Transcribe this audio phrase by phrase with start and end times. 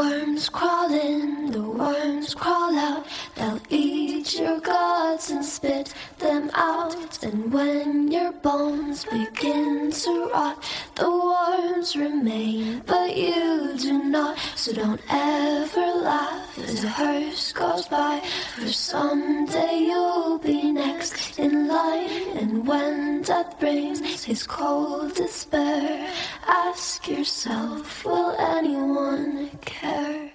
[0.00, 3.04] worms crawl in, the worms crawl out.
[3.34, 7.22] They'll eat your guts and spit them out.
[7.22, 10.62] And when your bones begin to rot,
[10.94, 14.38] the worms remain, but you do not.
[14.56, 18.20] So don't ever laugh as a hearse goes by.
[18.56, 22.36] For someday you'll be next in line.
[22.38, 26.12] And when death brings his cold despair,
[26.46, 30.32] ask yourself, will anyone care?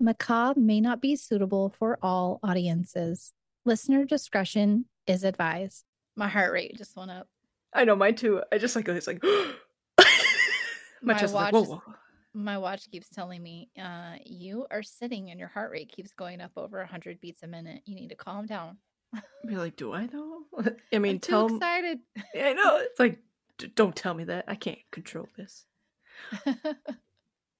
[0.00, 3.32] Macabre may not be suitable for all audiences.
[3.64, 5.84] Listener discretion is advised.
[6.16, 7.28] My heart rate just went up.
[7.72, 8.42] I know mine too.
[8.52, 10.04] I just like it's like my,
[11.02, 11.94] My is like, watch whoa, whoa.
[12.32, 16.40] My watch keeps telling me, uh, you are sitting and your heart rate keeps going
[16.40, 17.82] up over 100 beats a minute.
[17.84, 18.78] You need to calm down.
[19.46, 20.40] Be like, do I know?
[20.92, 21.56] I mean, I'm tell me.
[21.56, 21.98] excited.
[22.34, 22.78] I know.
[22.78, 23.20] It's like,
[23.58, 24.46] d- don't tell me that.
[24.48, 25.64] I can't control this.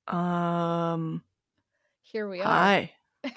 [0.07, 1.23] Um,
[2.03, 2.45] Here we are.
[2.45, 2.93] hi.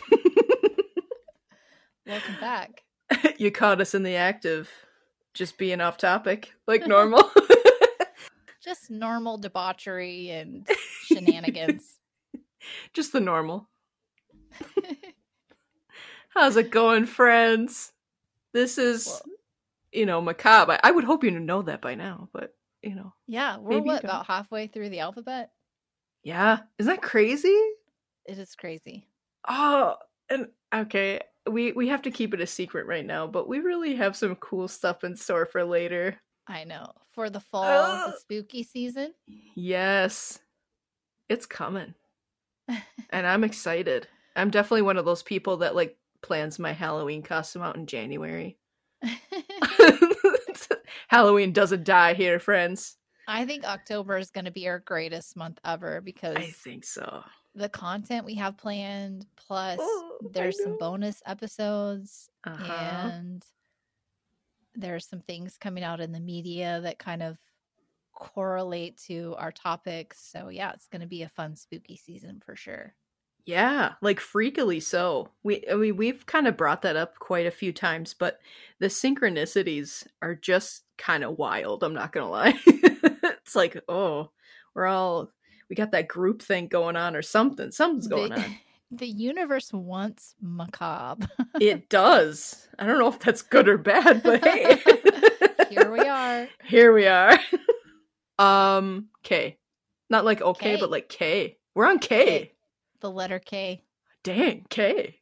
[2.05, 2.83] Welcome back.
[3.37, 4.69] you caught us in the act of
[5.33, 7.29] just being off topic, like normal.
[8.63, 10.67] Just normal debauchery and
[11.05, 11.99] shenanigans.
[12.93, 13.69] just the normal.
[16.29, 17.93] How's it going, friends?
[18.53, 19.21] This is, Well-
[19.93, 20.73] you know, macabre.
[20.83, 24.03] I, I would hope you know that by now, but you know, yeah, we're what,
[24.03, 25.51] about halfway through the alphabet?
[26.23, 27.57] yeah, isn't that crazy?
[28.25, 29.07] It is crazy.
[29.47, 29.95] Oh,
[30.29, 33.95] and okay, we we have to keep it a secret right now, but we really
[33.95, 36.17] have some cool stuff in store for later.
[36.47, 36.91] I know.
[37.11, 38.09] For the fall, Ugh.
[38.09, 38.19] the oh.
[38.19, 39.13] spooky season.
[39.55, 40.39] Yes,
[41.29, 41.93] it's coming,
[43.09, 44.07] and I'm excited.
[44.35, 48.57] I'm definitely one of those people that like plans my Halloween costume out in January.
[51.07, 52.97] Halloween doesn't die here, friends.
[53.27, 57.23] I think October is going to be our greatest month ever because I think so.
[57.57, 63.11] The content we have planned, plus Oh, there's some bonus episodes, Uh-huh.
[63.13, 63.45] and
[64.75, 67.37] there's some things coming out in the media that kind of
[68.13, 70.19] correlate to our topics.
[70.21, 72.95] So, yeah, it's going to be a fun, spooky season for sure.
[73.45, 75.29] Yeah, like freakily so.
[75.41, 78.39] We I mean we've kind of brought that up quite a few times, but
[78.79, 82.59] the synchronicities are just kind of wild, I'm not going to lie.
[82.65, 84.31] it's like, oh,
[84.75, 85.31] we're all
[85.69, 87.71] we got that group thing going on or something.
[87.71, 88.55] Something's going the, on.
[88.91, 91.27] the universe wants macabre.
[91.59, 92.67] It does.
[92.79, 94.77] I don't know if that's good or bad, but hey.
[95.69, 96.47] Here we are.
[96.65, 97.37] Here we are.
[98.39, 99.57] um K.
[100.09, 100.79] Not like okay, K.
[100.79, 101.57] but like K.
[101.75, 102.25] We're on K.
[102.25, 102.51] K.
[103.01, 103.83] The letter K.
[104.23, 105.19] Dang, K.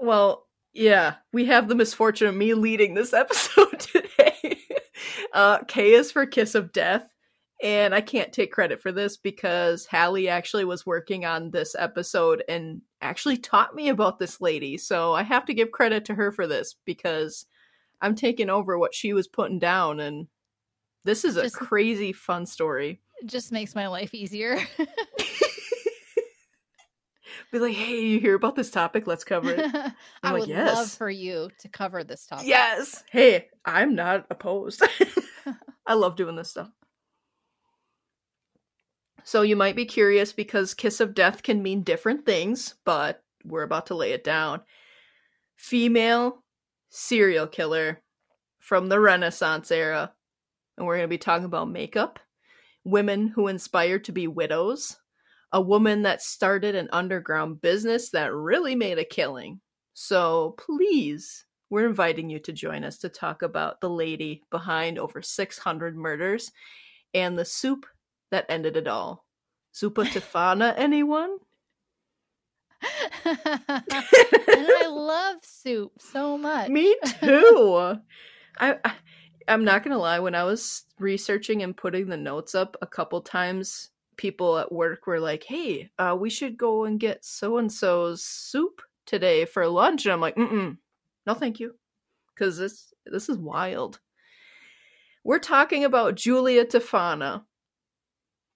[0.00, 4.58] well, yeah, we have the misfortune of me leading this episode today.
[5.32, 7.08] uh, K is for Kiss of Death,
[7.62, 12.44] and I can't take credit for this because Hallie actually was working on this episode
[12.48, 14.78] and actually taught me about this lady.
[14.78, 17.46] So I have to give credit to her for this because
[18.00, 20.28] I'm taking over what she was putting down, and
[21.04, 23.00] this is a Just- crazy fun story.
[23.20, 24.56] It just makes my life easier.
[27.50, 29.06] Be like, hey, you hear about this topic?
[29.06, 29.60] Let's cover it.
[29.74, 29.92] I
[30.22, 32.46] I'm like, would love "Yes." for you to cover this topic.
[32.46, 33.02] Yes.
[33.10, 34.82] Hey, I'm not opposed.
[35.86, 36.70] I love doing this stuff.
[39.28, 43.62] So you might be curious because kiss of death can mean different things, but we're
[43.62, 44.62] about to lay it down.
[45.54, 46.42] Female
[46.88, 48.00] serial killer
[48.58, 50.14] from the Renaissance era.
[50.78, 52.18] And we're going to be talking about makeup,
[52.84, 54.96] women who inspired to be widows,
[55.52, 59.60] a woman that started an underground business that really made a killing.
[59.92, 65.20] So please, we're inviting you to join us to talk about the lady behind over
[65.20, 66.50] 600 murders
[67.12, 67.84] and the soup
[68.30, 69.24] that ended it all.
[69.74, 71.38] Zuppa Tofana, anyone?
[73.24, 76.68] and I love soup so much.
[76.68, 77.96] Me too.
[78.58, 78.92] I, I
[79.48, 80.20] I'm not gonna lie.
[80.20, 85.06] When I was researching and putting the notes up a couple times, people at work
[85.06, 89.66] were like, "Hey, uh, we should go and get so and so's soup today for
[89.66, 90.78] lunch," and I'm like, "Mm,
[91.26, 91.74] no, thank you,"
[92.34, 94.00] because this this is wild.
[95.24, 97.44] We're talking about Julia Tofana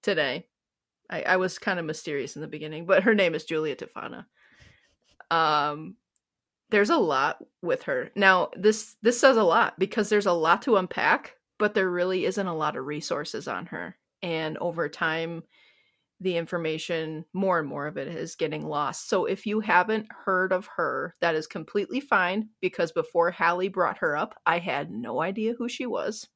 [0.03, 0.47] today.
[1.11, 4.27] I, I was kind of mysterious in the beginning, but her name is Julia Tofana.
[5.31, 5.97] Um,
[6.71, 8.11] there's a lot with her.
[8.17, 12.25] Now, this this says a lot because there's a lot to unpack, but there really
[12.25, 13.97] isn't a lot of resources on her.
[14.23, 15.43] And over time,
[16.23, 19.09] the information, more and more of it is getting lost.
[19.09, 23.99] So if you haven't heard of her, that is completely fine because before Hallie brought
[23.99, 26.29] her up, I had no idea who she was.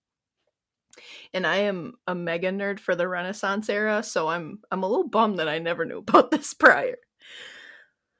[1.35, 5.09] And I am a mega nerd for the Renaissance era, so I'm I'm a little
[5.09, 6.97] bummed that I never knew about this prior.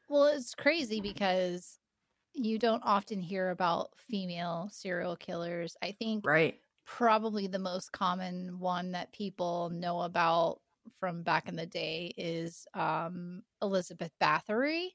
[0.09, 1.79] Well, it's crazy because
[2.35, 5.77] you don't often hear about female serial killers.
[5.83, 6.61] I think Right.
[6.85, 10.61] probably the most common one that people know about
[11.01, 14.91] from back in the day is um, Elizabeth Bathory.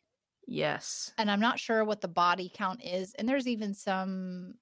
[0.47, 1.13] Yes.
[1.17, 3.13] And I'm not sure what the body count is.
[3.15, 4.55] And there's even some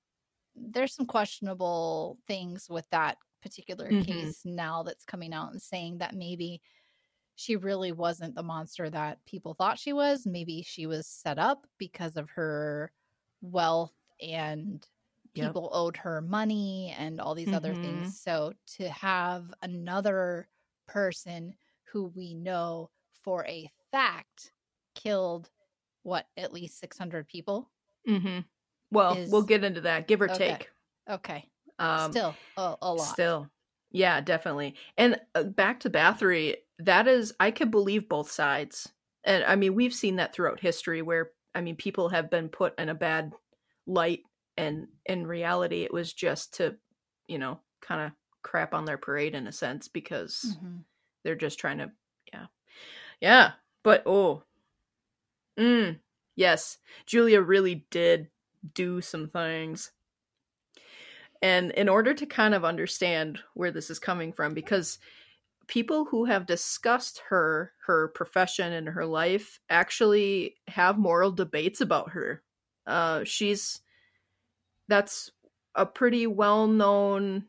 [0.55, 3.93] there's some questionable things with that particular Mhm.
[3.95, 6.61] case now that's coming out and saying that maybe
[7.35, 10.25] she really wasn't the monster that people thought she was.
[10.27, 12.91] Maybe she was set up because of her
[13.41, 14.85] wealth and
[15.33, 15.57] Yep.
[15.57, 17.75] people owed her money and all these other Mhm.
[17.75, 18.19] things.
[18.19, 20.49] So to have another
[20.87, 21.55] person
[21.91, 22.89] who we know
[23.23, 24.53] for a fact
[24.95, 25.51] killed
[26.03, 27.71] what at least 600 people
[28.07, 28.39] Mm-hmm.
[28.91, 30.37] Well, we'll get into that, give or Okay.
[30.37, 30.69] take.
[31.09, 31.49] okay
[31.79, 33.49] Um, still a, a lot Still.
[33.91, 34.75] Yeah, definitely.
[34.97, 38.87] And uh, back to Bathory, that is, I could believe both sides.
[39.23, 42.79] And I mean, we've seen that throughout history where, I mean, people have been put
[42.79, 43.33] in a bad
[43.87, 44.21] light,
[44.57, 46.77] and in reality, it was just to,
[47.27, 48.11] you know, kind of
[48.43, 50.85] crap on their parade in a sense because Mhm.
[51.23, 51.91] they're just trying to,
[52.31, 52.45] yeah.
[53.21, 53.53] Yeah.
[53.83, 54.43] But, oh,
[55.57, 55.99] mm,
[56.35, 58.29] yes, Julia really did
[58.73, 59.91] do some things.
[61.41, 64.99] And in order to kind of understand where this is coming from, because
[65.67, 72.09] people who have discussed her, her profession, and her life actually have moral debates about
[72.09, 72.43] her.
[72.85, 73.81] Uh, she's
[74.87, 75.29] that's
[75.75, 77.45] a pretty well known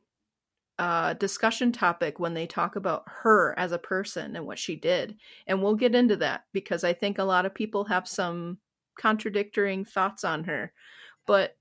[0.79, 5.17] uh, discussion topic when they talk about her as a person and what she did.
[5.47, 8.59] And we'll get into that because I think a lot of people have some
[8.99, 10.73] contradicting thoughts on her.
[11.31, 11.57] But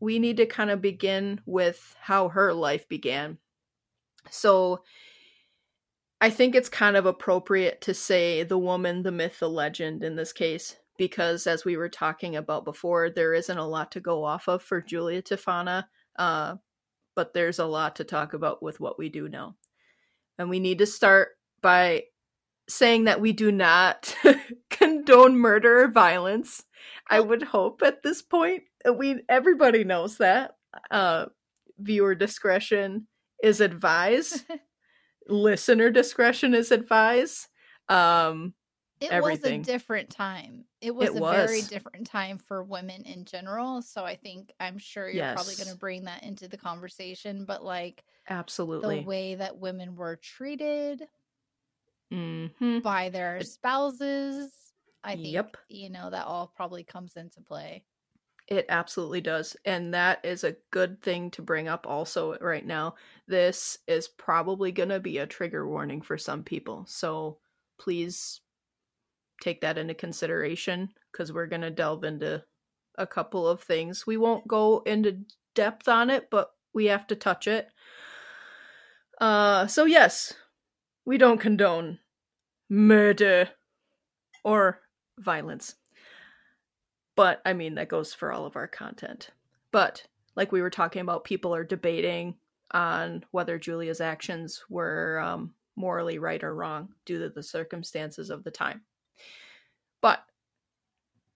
[0.00, 3.36] we need to kind of begin with how her life began.
[4.30, 4.80] So
[6.22, 10.16] I think it's kind of appropriate to say the woman, the myth, the legend in
[10.16, 14.24] this case, because as we were talking about before, there isn't a lot to go
[14.24, 15.84] off of for Julia Tofana,
[16.16, 16.54] uh,
[17.14, 19.54] but there's a lot to talk about with what we do know.
[20.38, 22.04] And we need to start by
[22.70, 24.16] saying that we do not
[24.70, 26.64] condone murder or violence.
[27.08, 28.64] I would hope at this point
[28.96, 30.56] we everybody knows that.
[30.90, 31.26] Uh,
[31.78, 33.06] viewer discretion
[33.42, 34.44] is advised.
[35.28, 37.48] Listener discretion is advised.
[37.88, 38.54] Um,
[39.00, 39.60] it everything.
[39.60, 43.82] was a different time it was It a very different time for women in general
[43.82, 47.64] so i think i'm sure you're probably going to bring that into the conversation but
[47.64, 49.00] like absolutely.
[49.00, 51.02] the way that women were treated
[52.10, 54.50] hmm by their spouses
[55.04, 55.56] i think Yep.
[55.68, 57.84] you know that all probably comes into play
[58.46, 59.56] It absolutely does.
[59.64, 62.94] And that is a good thing to bring up also right now.
[63.26, 66.84] This is probably going to be a trigger warning for some people.
[66.86, 67.40] So
[67.78, 68.42] please
[69.42, 72.44] take that into consideration because we're going to delve into
[72.96, 74.06] a couple of things.
[74.06, 75.24] We won't go into
[75.54, 77.68] depth on it, but we have to touch it.
[79.20, 80.32] Uh so yes,
[81.04, 82.00] we don't condone
[82.70, 83.50] murder
[84.44, 84.80] or
[85.18, 85.76] violence.
[87.16, 89.30] But I mean, that goes for all of our content.
[89.70, 90.06] But
[90.36, 92.36] like we were talking about, people are debating
[92.72, 98.44] on whether Julia's actions were um, morally right or wrong due to the circumstances of
[98.44, 98.82] the time.
[100.00, 100.24] But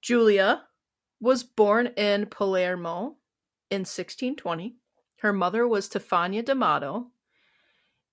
[0.03, 0.65] Julia
[1.21, 3.17] was born in Palermo
[3.71, 4.77] in 1620.
[5.21, 7.09] Her mother was Stefania D'Amato,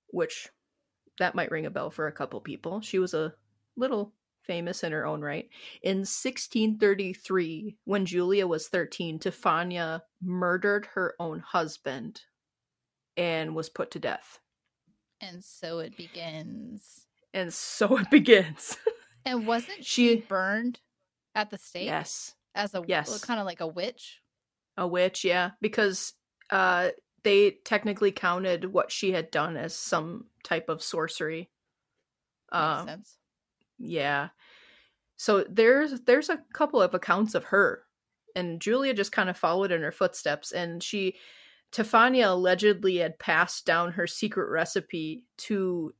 [0.07, 0.49] which
[1.19, 2.81] that might ring a bell for a couple people.
[2.81, 3.33] She was a
[3.75, 4.13] little
[4.45, 5.49] famous in her own right.
[5.81, 12.21] In 1633, when Julia was 13, Stefania murdered her own husband
[13.17, 14.39] and was put to death.
[15.21, 18.77] and so it begins And so it begins.
[19.25, 20.79] and wasn't she, She- burned
[21.33, 22.33] at the stake yes.
[22.53, 23.23] as a Yes.
[23.23, 24.21] kind of like a witch
[24.77, 26.13] A witch, yeah, because
[26.51, 26.89] uh
[27.23, 31.49] they technically counted what she had done as some type of sorcery.
[32.51, 33.17] makes Um sense
[33.77, 34.29] yeah.
[35.17, 37.83] So there's there's a couple of accounts of her
[38.35, 41.15] and Julia just kind of followed in her footsteps and she
[41.71, 45.93] Tefania allegedly had passed down her secret recipe to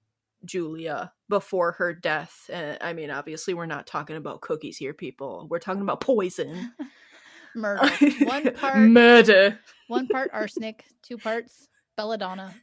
[0.46, 2.50] Julia before her death.
[2.52, 5.48] And I mean, obviously we're not talking about cookies here, people.
[5.50, 6.74] We're talking about poison.
[7.56, 7.88] murder
[8.26, 9.58] one part Murder.
[9.88, 12.54] one part arsenic two parts belladonna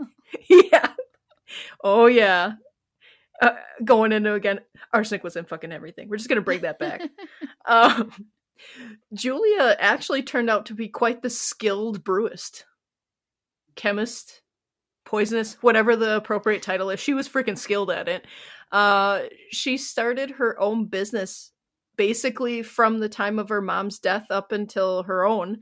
[0.50, 0.88] yeah.
[1.84, 2.54] Oh yeah.
[3.42, 4.60] Uh, going into again,
[4.92, 6.08] arsenic was in fucking everything.
[6.08, 7.02] We're just gonna bring that back.
[7.66, 8.12] um,
[9.12, 12.62] Julia actually turned out to be quite the skilled brewist,
[13.74, 14.42] chemist,
[15.04, 17.00] poisonous, whatever the appropriate title is.
[17.00, 18.26] She was freaking skilled at it.
[18.70, 21.50] Uh, she started her own business
[21.96, 25.60] basically from the time of her mom's death up until her own.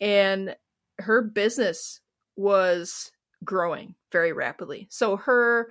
[0.00, 0.56] And
[1.00, 2.00] her business
[2.36, 3.10] was
[3.44, 4.86] growing very rapidly.
[4.90, 5.70] So her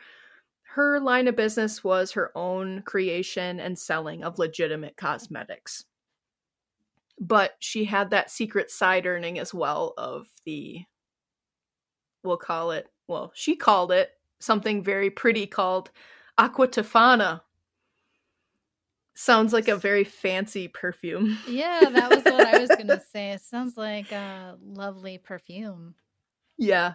[0.73, 5.05] her line of business was her own creation and selling of legitimate mm-hmm.
[5.07, 5.85] cosmetics.
[7.19, 10.83] But she had that secret side earning as well of the
[12.23, 15.89] we'll call it well, she called it something very pretty called
[16.37, 17.41] Aqua Tofana.
[19.15, 21.37] Sounds like a very fancy perfume.
[21.47, 23.31] Yeah, that was what I was going to say.
[23.31, 25.95] It sounds like a lovely perfume.
[26.57, 26.93] Yeah.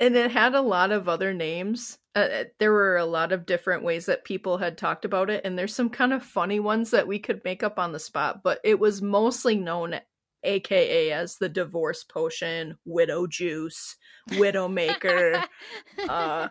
[0.00, 1.98] And it had a lot of other names.
[2.16, 5.42] Uh, uh, there were a lot of different ways that people had talked about it,
[5.44, 8.42] and there's some kind of funny ones that we could make up on the spot,
[8.42, 10.00] but it was mostly known
[10.42, 13.96] aka as the divorce potion, widow juice,
[14.38, 15.44] widow maker.
[16.08, 16.48] uh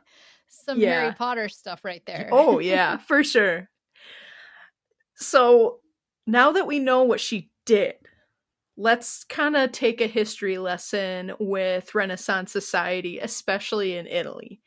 [0.48, 1.02] some yeah.
[1.02, 2.30] Harry Potter stuff right there.
[2.32, 3.70] oh yeah, for sure.
[5.16, 5.80] So
[6.26, 7.96] now that we know what she did,
[8.80, 14.62] let's kind of take a history lesson with Renaissance society, especially in Italy.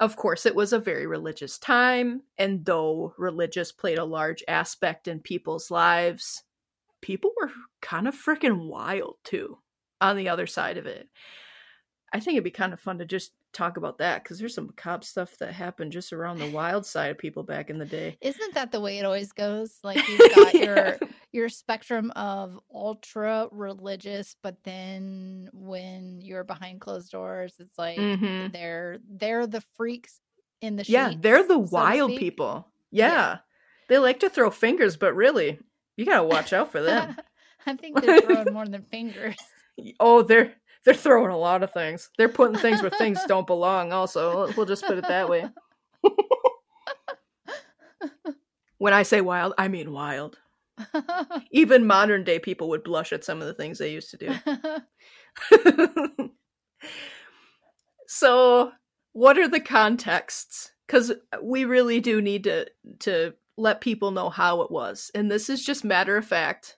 [0.00, 5.06] Of course, it was a very religious time, and though religious played a large aspect
[5.06, 6.44] in people's lives,
[7.02, 7.50] people were
[7.82, 9.58] kind of freaking wild too
[10.00, 11.06] on the other side of it.
[12.14, 14.72] I think it'd be kind of fun to just talk about that because there's some
[14.76, 18.16] cop stuff that happened just around the wild side of people back in the day.
[18.22, 19.78] Isn't that the way it always goes?
[19.84, 20.64] Like you've got yeah.
[20.64, 20.98] your
[21.32, 28.52] your spectrum of ultra religious, but then when you're behind closed doors, it's like mm-hmm.
[28.52, 30.20] they're they're the freaks
[30.60, 32.66] in the sheets, yeah they're the so wild people.
[32.90, 33.08] Yeah.
[33.08, 33.38] yeah,
[33.88, 35.58] they like to throw fingers, but really,
[35.96, 37.16] you gotta watch out for them.
[37.66, 39.36] I think they're throwing more than fingers.
[39.98, 40.52] Oh, they're
[40.84, 42.10] they're throwing a lot of things.
[42.18, 43.94] They're putting things where things don't belong.
[43.94, 45.48] Also, we'll just put it that way.
[48.76, 50.38] when I say wild, I mean wild.
[51.50, 56.30] Even modern day people would blush at some of the things they used to do.
[58.06, 58.72] so,
[59.12, 60.72] what are the contexts?
[60.86, 62.66] Because we really do need to
[63.00, 66.76] to let people know how it was, and this is just matter of fact.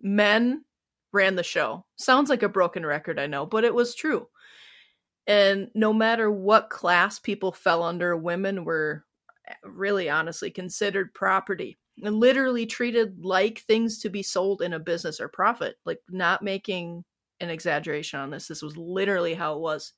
[0.00, 0.64] Men
[1.12, 1.86] ran the show.
[1.96, 4.28] Sounds like a broken record, I know, but it was true.
[5.26, 9.04] And no matter what class people fell under, women were
[9.48, 15.20] eh, really honestly considered property literally treated like things to be sold in a business
[15.20, 17.04] or profit, like not making
[17.40, 18.48] an exaggeration on this.
[18.48, 19.92] This was literally how it was.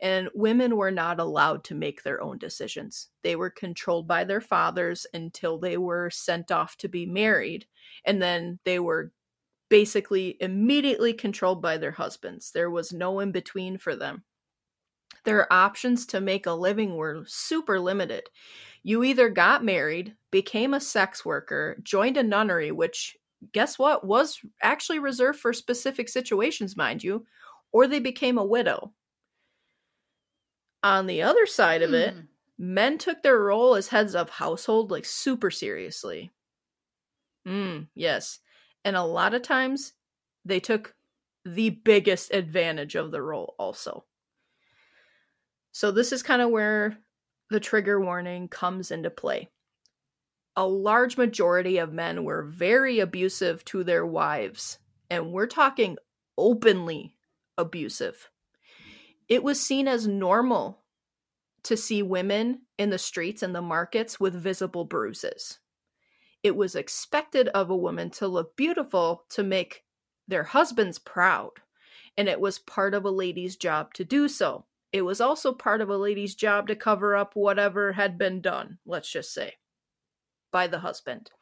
[0.00, 3.08] And women were not allowed to make their own decisions.
[3.22, 7.66] They were controlled by their fathers until they were sent off to be married.
[8.04, 9.12] And then they were
[9.68, 12.50] basically immediately controlled by their husbands.
[12.52, 14.24] There was no in between for them.
[15.24, 18.28] Their options to make a living were super limited.
[18.84, 23.16] You either got married, became a sex worker, joined a nunnery, which
[23.52, 27.26] guess what was actually reserved for specific situations, mind you,
[27.72, 28.92] or they became a widow.
[30.82, 32.20] On the other side of it, hmm.
[32.58, 36.30] men took their role as heads of household like super seriously.
[37.48, 38.40] Mm, yes.
[38.84, 39.94] And a lot of times
[40.44, 40.94] they took
[41.46, 44.04] the biggest advantage of the role also.
[45.72, 46.98] So this is kind of where
[47.54, 49.48] the trigger warning comes into play.
[50.56, 55.96] A large majority of men were very abusive to their wives, and we're talking
[56.36, 57.16] openly
[57.56, 58.28] abusive.
[59.28, 60.82] It was seen as normal
[61.62, 65.60] to see women in the streets and the markets with visible bruises
[66.44, 69.82] it was expected of a woman to look beautiful to make
[70.28, 71.52] their husbands proud.
[72.18, 74.66] And it was part of a lady's job to do so.
[74.94, 78.78] It was also part of a lady's job to cover up whatever had been done,
[78.86, 79.54] let's just say,
[80.52, 81.32] by the husband.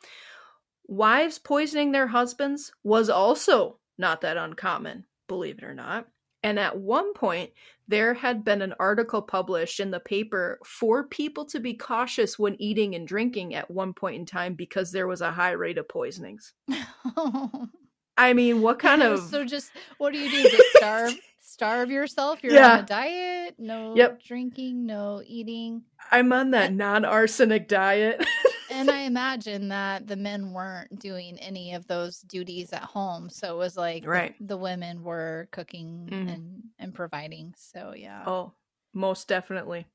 [0.86, 6.08] Wives poisoning their husbands was also not that uncommon, believe it or not.
[6.42, 7.50] And at one point,
[7.86, 12.56] there had been an article published in the paper for people to be cautious when
[12.58, 15.86] eating and drinking at one point in time because there was a high rate of
[15.90, 16.54] poisonings.
[18.16, 20.50] I mean, what kind of So just what do you do?
[20.50, 22.42] Just starve starve yourself?
[22.42, 22.72] You're yeah.
[22.72, 24.22] on a diet, no yep.
[24.22, 25.82] drinking, no eating.
[26.10, 28.24] I'm on that non-arsenic diet.
[28.70, 33.30] and I imagine that the men weren't doing any of those duties at home.
[33.30, 34.34] So it was like right.
[34.40, 36.32] the, the women were cooking mm.
[36.32, 37.54] and, and providing.
[37.56, 38.24] So yeah.
[38.26, 38.52] Oh,
[38.92, 39.86] most definitely.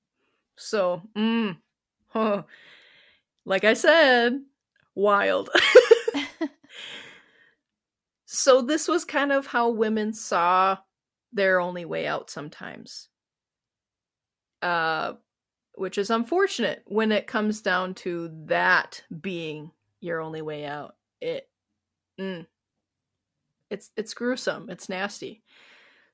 [0.56, 1.56] So, mm,
[2.08, 2.44] huh.
[3.46, 4.42] like I said,
[4.96, 5.50] wild.
[8.28, 10.78] So this was kind of how women saw
[11.34, 13.10] their only way out sometimes.
[14.62, 15.14] uh,
[15.76, 20.96] which is unfortunate when it comes down to that being your only way out.
[21.22, 21.50] It,
[22.20, 22.46] mm,
[23.70, 24.70] it's it's gruesome.
[24.70, 25.44] It's nasty.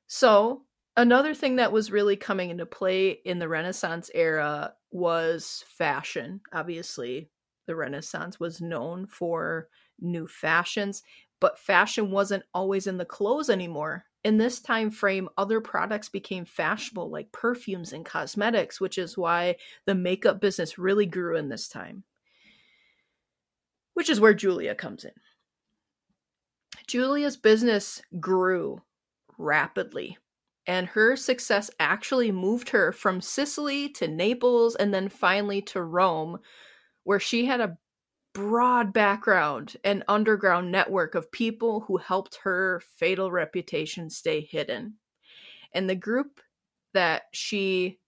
[0.08, 0.64] So
[0.98, 6.42] another thing that was really coming into play in the Renaissance era was fashion.
[6.54, 7.30] Obviously,
[7.68, 11.04] the Renaissance was known for new fashions,
[11.44, 14.06] but fashion wasn't always in the clothes anymore.
[14.24, 19.58] In this time frame, other products became fashionable, like perfumes and cosmetics, which is why
[19.86, 22.06] the makeup business really grew in this time.
[23.94, 25.12] Which is where Julia comes in.
[26.88, 28.82] Julia's business grew
[29.38, 30.18] rapidly,
[30.66, 36.40] and her success actually moved her from Sicily to Naples and then finally to Rome,
[37.04, 37.78] where she had a
[38.34, 44.96] broad background and underground network of people who helped her fatal reputation stay hidden.
[45.74, 46.42] And the group
[46.94, 48.00] that she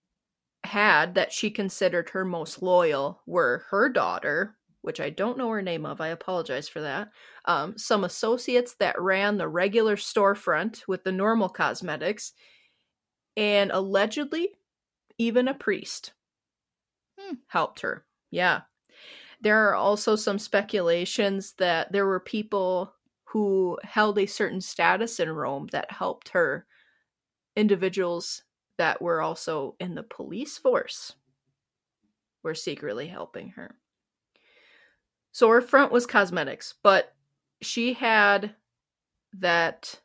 [0.64, 5.62] had that she considered her most loyal were her daughter, which I don't know her
[5.62, 7.08] name of, I apologize for that,
[7.44, 12.32] um, some associates that ran the regular storefront with the normal cosmetics,
[13.36, 14.50] and allegedly
[15.18, 16.12] even a priest
[17.18, 17.34] hmm.
[17.46, 18.04] helped her.
[18.30, 18.62] Yeah.
[19.40, 25.30] There are also some speculations that there were people who held a certain status in
[25.30, 26.66] Rome that helped her,
[27.54, 28.42] individuals
[28.78, 31.14] that were also in the police force
[32.42, 33.76] were secretly helping her.
[35.32, 37.14] So her front was cosmetics, but
[37.60, 38.54] she had
[39.34, 40.00] that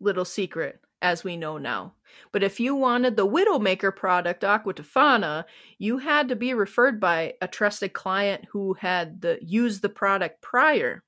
[0.00, 1.94] little secret as we know now.
[2.32, 5.44] But if you wanted the Widowmaker product, Aqua Tofana,
[5.78, 10.40] you had to be referred by a trusted client who had the used the product
[10.40, 11.02] prior.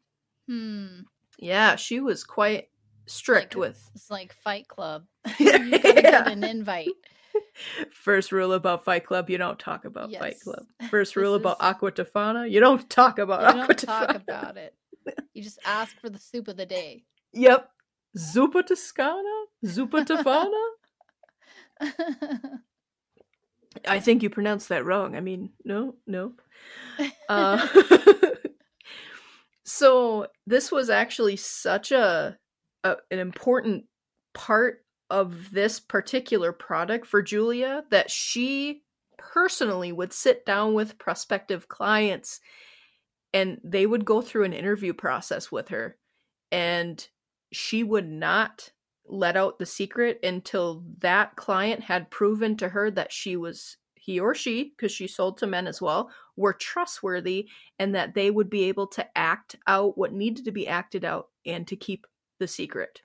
[0.47, 1.01] Hmm.
[1.39, 2.69] Yeah, she was quite
[3.07, 3.91] strict like, with.
[3.95, 5.05] It's like Fight Club.
[5.39, 5.93] you gotta yeah.
[5.93, 6.89] get an invite.
[7.93, 10.21] First rule about Fight Club: you don't talk about yes.
[10.21, 10.65] Fight Club.
[10.91, 11.67] First rule about is...
[11.67, 14.75] Aqua Tofana: you don't talk about you Aqua don't talk about it.
[15.33, 17.05] You just ask for the soup of the day.
[17.33, 17.71] Yep.
[18.19, 19.45] Zuppa Toscana?
[19.65, 20.65] Zuppa Tofana?
[23.87, 25.15] I think you pronounced that wrong.
[25.15, 26.33] I mean, no, no.
[27.29, 27.65] Uh,
[29.65, 32.37] so this was actually such a,
[32.83, 33.85] a an important
[34.35, 38.83] part of this particular product for Julia that she
[39.19, 42.41] personally would sit down with prospective clients
[43.33, 45.97] and they would go through an interview process with her
[46.51, 47.07] and
[47.53, 48.71] she would not
[49.07, 54.21] let out the secret until that client had proven to her that she was he
[54.21, 58.49] or she because she sold to men as well were trustworthy and that they would
[58.49, 62.07] be able to act out what needed to be acted out and to keep
[62.39, 63.03] the secret.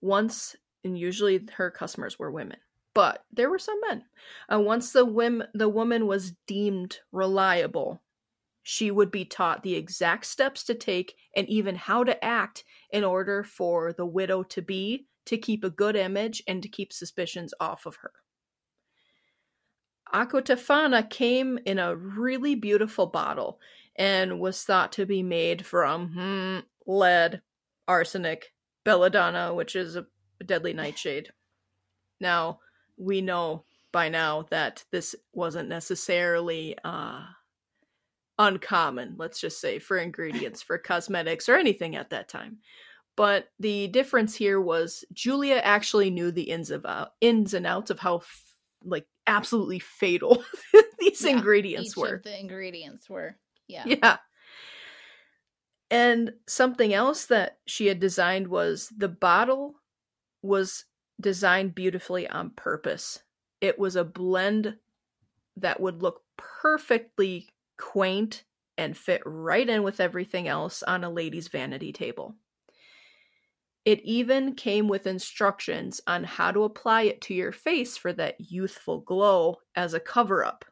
[0.00, 2.58] Once and usually her customers were women
[2.94, 4.04] but there were some men.
[4.52, 8.02] Uh, once the whim, the woman was deemed reliable
[8.62, 13.04] she would be taught the exact steps to take and even how to act in
[13.04, 17.54] order for the widow to be to keep a good image and to keep suspicions
[17.60, 18.12] off of her.
[20.12, 23.58] Aqua Tofana came in a really beautiful bottle
[23.96, 27.40] and was thought to be made from hmm, lead,
[27.88, 28.52] arsenic,
[28.84, 30.06] belladonna, which is a
[30.44, 31.30] deadly nightshade.
[32.20, 32.60] Now,
[32.96, 37.22] we know by now that this wasn't necessarily uh,
[38.38, 42.58] uncommon, let's just say, for ingredients for cosmetics or anything at that time.
[43.16, 47.90] But the difference here was Julia actually knew the ins of uh, ins and outs
[47.90, 50.42] of how f- like absolutely fatal
[50.98, 52.20] these yeah, ingredients were.
[52.24, 53.36] the ingredients were.
[53.68, 53.84] Yeah.
[53.86, 54.16] Yeah.
[55.90, 59.74] And something else that she had designed was the bottle
[60.40, 60.86] was
[61.20, 63.22] designed beautifully on purpose.
[63.60, 64.76] It was a blend
[65.58, 67.48] that would look perfectly
[67.82, 68.44] quaint,
[68.78, 72.36] and fit right in with everything else on a lady's vanity table.
[73.84, 78.40] It even came with instructions on how to apply it to your face for that
[78.40, 80.64] youthful glow as a cover up.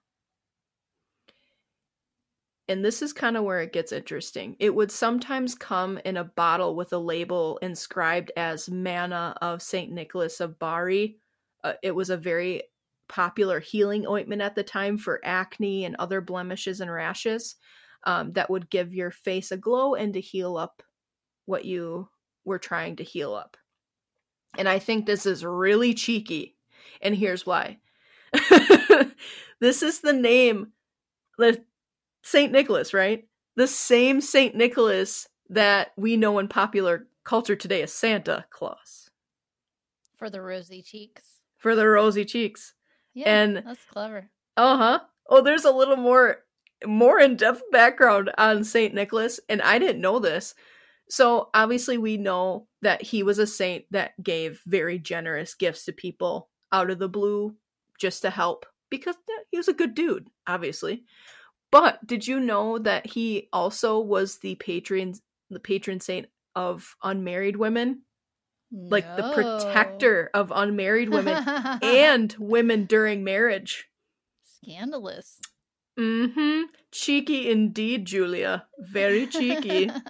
[2.69, 4.55] And this is kind of where it gets interesting.
[4.61, 9.91] It would sometimes come in a bottle with a label inscribed as Manna of St.
[9.91, 11.19] Nicholas of Bari.
[11.65, 12.63] Uh, it was a very
[13.11, 17.57] popular healing ointment at the time for acne and other blemishes and rashes
[18.05, 20.83] um, that would give your face a glow and to heal up
[21.45, 22.09] what you
[22.45, 23.57] were trying to heal up.
[24.57, 26.57] And I think this is really cheeky.
[27.03, 27.79] And here's why.
[29.61, 30.73] this is the name,
[31.37, 31.63] the
[32.23, 33.27] Saint Nicholas, right?
[33.57, 39.11] The same Saint Nicholas that we know in popular culture today as Santa Claus.
[40.17, 41.41] For the rosy cheeks.
[41.59, 42.75] For the rosy cheeks.
[43.21, 44.31] Yeah, and that's clever.
[44.57, 45.01] uh-huh.
[45.29, 46.39] Oh, there's a little more
[46.87, 50.55] more in-depth background on Saint Nicholas, and I didn't know this.
[51.11, 55.93] So obviously we know that he was a saint that gave very generous gifts to
[55.93, 57.55] people out of the blue
[57.99, 59.17] just to help because
[59.51, 61.05] he was a good dude, obviously.
[61.71, 65.15] But did you know that he also was the patron
[65.51, 68.03] the patron saint of unmarried women?
[68.73, 71.43] Like the protector of unmarried women
[71.83, 73.87] and women during marriage.
[74.45, 75.39] scandalous.
[75.99, 76.65] Mhm.
[76.93, 78.67] Cheeky indeed, Julia.
[78.79, 79.91] Very cheeky.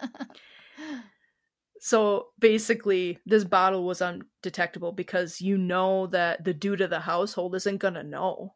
[1.83, 7.55] So basically, this bottle was undetectable because you know that the dude of the household
[7.55, 8.55] isn't gonna know.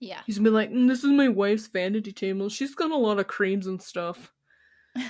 [0.00, 0.22] yeah.
[0.26, 2.48] He's been like, "Mm, "This is my wife's vanity table.
[2.48, 4.32] She's got a lot of creams and stuff."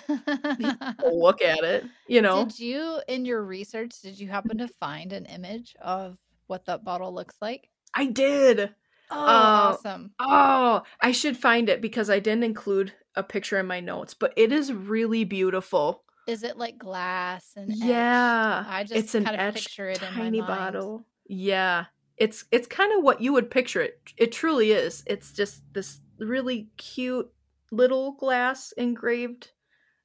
[1.13, 2.45] Look at it, you know.
[2.45, 6.85] Did you, in your research, did you happen to find an image of what that
[6.85, 7.69] bottle looks like?
[7.95, 8.75] I did.
[9.11, 10.13] Oh, Uh, awesome.
[10.19, 14.33] Oh, I should find it because I didn't include a picture in my notes, but
[14.37, 16.03] it is really beautiful.
[16.27, 17.81] Is it like glass and etched?
[17.87, 20.75] Yeah, I just it's an kind of etched picture it in tiny my mind.
[20.75, 21.07] bottle.
[21.29, 24.01] Yeah, it's it's kind of what you would picture it.
[24.17, 25.05] It truly is.
[25.07, 27.31] It's just this really cute
[27.71, 29.53] little glass engraved.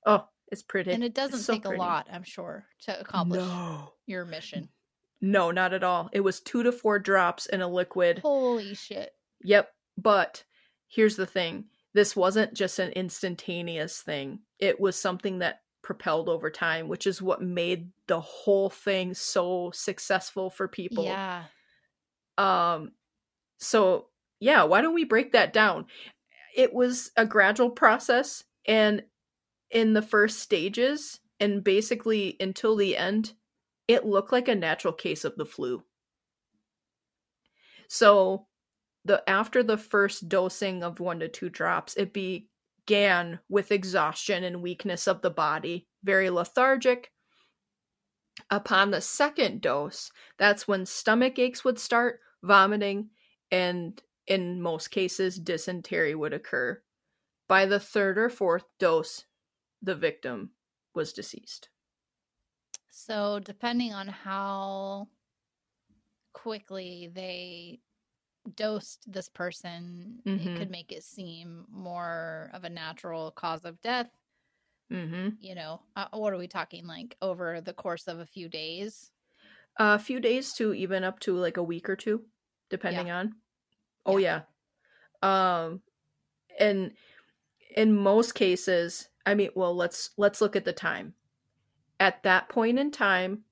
[0.06, 0.92] Oh, it's pretty.
[0.92, 1.78] And it doesn't so take pretty.
[1.78, 4.70] a lot, I'm sure, to accomplish No, your mission.
[5.22, 6.10] no, not at all.
[6.12, 8.20] It was two to four drops in a liquid.
[8.20, 9.12] Holy shit.
[9.44, 9.70] Yep.
[9.98, 10.44] But
[10.88, 16.50] here's the thing this wasn't just an instantaneous thing, it was something that propelled over
[16.50, 21.04] time, which is what made the whole thing so successful for people.
[21.06, 21.44] Yeah.
[22.38, 22.92] Um,
[23.58, 24.08] so,
[24.40, 25.86] yeah, why don't we break that down?
[26.56, 29.04] It was a gradual process, and
[29.72, 33.34] in the first stages, and basically until the end,
[33.88, 35.84] it looked like a natural case of the flu.
[37.88, 38.48] So,
[39.04, 44.62] the after the first dosing of one to two drops, it began with exhaustion and
[44.62, 47.12] weakness of the body, very lethargic.
[48.50, 53.10] Upon the second dose, that's when stomach aches would start, vomiting,
[53.52, 56.82] and in most cases, dysentery would occur.
[57.48, 59.26] By the third or fourth dose,
[59.82, 60.54] the victim
[60.94, 61.70] was deceased.
[62.92, 65.10] So, depending on how
[66.34, 67.82] quickly they
[68.56, 70.46] dosed this person, Mhm.
[70.48, 74.12] it could make it seem more of a natural cause of death.
[74.92, 75.38] Mm-hmm.
[75.40, 79.12] You know, uh, what are we talking like over the course of a few days?
[79.78, 82.26] A few days to even up to like a week or two,
[82.70, 83.36] depending on.
[84.06, 84.44] Oh yeah.
[85.22, 85.84] Um,
[86.60, 86.96] and
[87.76, 91.14] in most cases, I mean, well, let's let's look at the time.
[92.00, 93.44] At that point in time,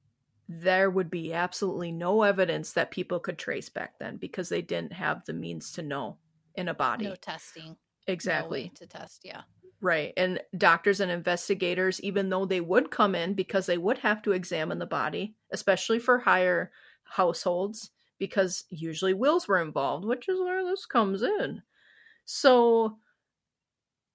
[0.48, 4.94] there would be absolutely no evidence that people could trace back then because they didn't
[4.94, 6.18] have the means to know
[6.56, 7.06] in a body.
[7.06, 7.78] No testing.
[8.08, 8.72] exactly.
[8.74, 9.22] No to test.
[9.24, 9.42] Yeah.
[9.82, 10.12] Right.
[10.18, 14.34] And doctors and investigators, even though they would come in because they would have to
[14.34, 16.72] examine the body, especially for higher
[17.04, 21.62] households, because usually wills were involved, which is where this comes in.
[22.26, 22.98] So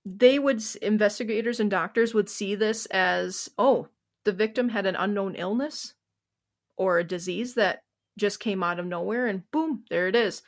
[0.04, 3.88] they would, investigators and doctors would see this as, oh,
[4.24, 5.94] the victim had an unknown illness
[6.76, 7.80] or a disease that
[8.18, 10.42] just came out of nowhere, and boom, there it is.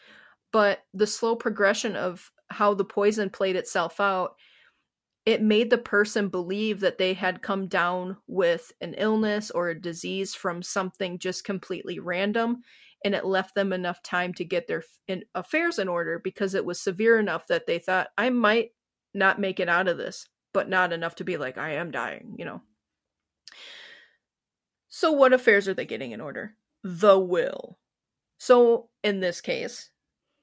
[0.53, 4.37] But the slow progression of how the poison played itself out
[5.27, 9.81] it made the person believe that they had come down with an illness or a
[9.81, 12.62] disease from something just completely random
[13.05, 14.83] and it left them enough time to get their
[15.35, 18.71] affairs in order because it was severe enough that they thought I might
[19.16, 22.35] not make it out of this but not enough to be like I am dying
[22.38, 22.62] you know
[24.88, 27.79] so what affairs are they getting in order the will
[28.38, 29.90] so in this case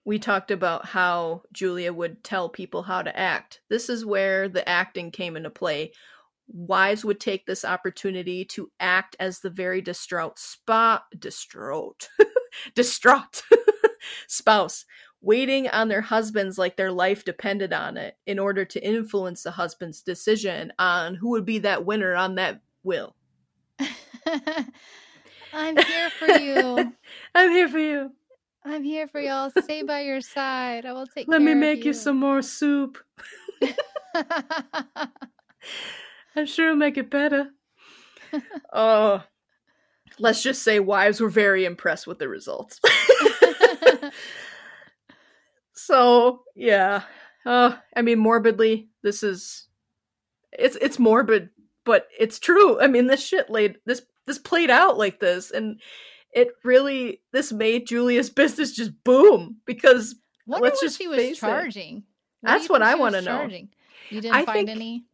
[0.06, 3.62] we talked about how Julia would tell people how to act.
[3.70, 5.94] This is where the acting came into play.
[6.48, 12.10] Wives would take this opportunity to act as the very distraught spa distraught
[12.76, 13.44] distraught
[14.28, 14.86] spouse,
[15.24, 19.52] waiting on their husbands like their life depended on it in order to influence the
[19.52, 23.16] husband's decision on who would be that winner on that will.
[25.54, 26.94] I'm here for you.
[27.36, 28.12] I'm here for you.
[28.66, 29.50] I'm here for y'all.
[29.64, 30.86] Stay by your side.
[30.86, 32.98] I will take Let me make you some more soup.
[36.36, 37.50] I'm sure it'll make it better.
[38.74, 39.24] oh,
[40.20, 42.82] let's just say wives were very impressed with the results.
[45.74, 47.04] So yeah,
[47.46, 49.68] uh, I mean, morbidly, this is
[50.52, 51.50] it's it's morbid,
[51.86, 52.80] but it's true.
[52.80, 55.82] I mean, this shit laid this this played out like this, and
[56.34, 61.98] it really this made Julia's business just boom because Wonder let's just she was charging.
[61.98, 62.04] It.
[62.42, 63.48] What That's what I want to know.
[64.10, 65.06] You didn't I find think, any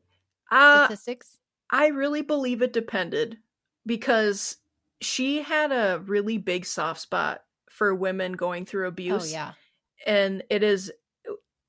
[0.52, 1.38] uh, statistics?
[1.72, 3.38] I really believe it depended
[3.86, 4.58] because
[5.02, 9.32] she had a really big soft spot for women going through oh, abuse.
[9.32, 9.52] Oh yeah.
[10.06, 10.92] And it is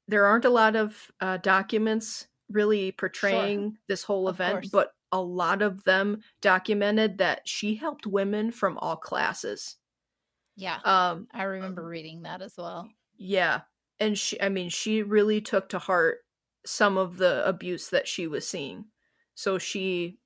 [0.09, 3.79] there aren't a lot of uh, documents really portraying sure.
[3.89, 4.69] this whole of event, course.
[4.71, 9.77] but a lot of them documented that she helped women from all classes.
[10.57, 10.79] Yeah.
[10.85, 12.89] Um I remember reading that as well.
[13.17, 13.63] Yeah.
[13.99, 16.19] And she I mean she really took to heart
[16.67, 18.85] some of the abuse that she was seeing.
[19.35, 20.19] So she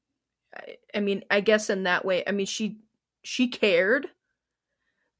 [0.94, 2.78] I mean, I guess in that way, I mean she
[3.22, 4.08] she cared.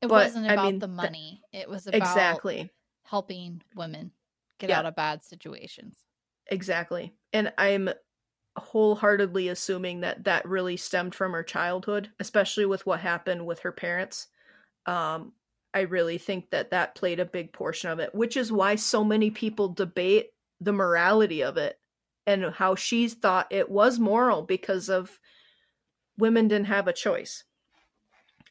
[0.05, 1.41] It but, wasn't about I mean, the money.
[1.51, 2.71] It was about exactly
[3.05, 4.11] helping women
[4.59, 4.81] get yeah.
[4.81, 5.97] out of bad situations.
[6.49, 7.15] Exactly.
[7.33, 7.89] And I'm
[8.55, 13.73] wholeheartedly assuming that that really stemmed from her childhood, especially with what happened with her
[13.73, 14.27] parents.
[14.85, 15.33] Um,
[15.73, 19.03] I really think that that played a big portion of it, which is why so
[19.05, 21.79] many people debate the morality of it
[22.27, 25.19] and how she thought it was moral because of
[26.19, 27.45] women didn't have a choice.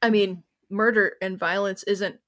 [0.01, 0.41] I mean,
[0.73, 2.19] murder and violence isn't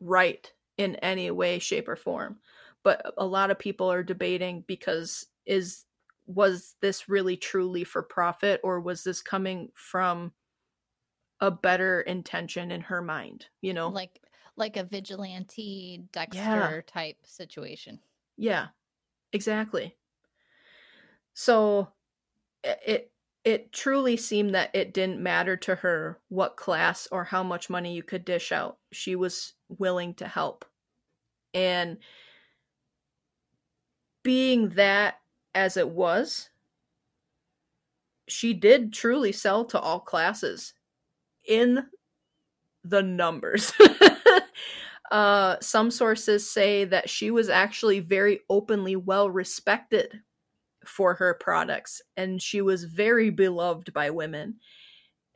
[0.00, 2.38] right in any way, shape, or form.
[2.82, 5.84] But a lot of people are debating because is
[6.26, 10.32] was this really truly for profit or was this coming from
[11.40, 13.88] a better intention in her mind, you know?
[13.88, 14.20] Like
[14.56, 16.80] like a vigilante Dexter yeah.
[16.86, 17.98] type situation.
[18.36, 18.68] Yeah.
[19.32, 19.96] Exactly.
[21.32, 21.88] So
[22.62, 23.10] it
[23.44, 27.94] it truly seemed that it didn't matter to her what class or how much money
[27.94, 28.78] you could dish out.
[28.90, 30.64] She was willing to help.
[31.52, 31.98] And
[34.22, 35.16] being that
[35.54, 36.48] as it was,
[38.26, 40.72] she did truly sell to all classes
[41.46, 41.84] in
[42.82, 43.72] the numbers.
[45.10, 50.22] uh, some sources say that she was actually very openly well respected
[50.88, 54.56] for her products, and she was very beloved by women,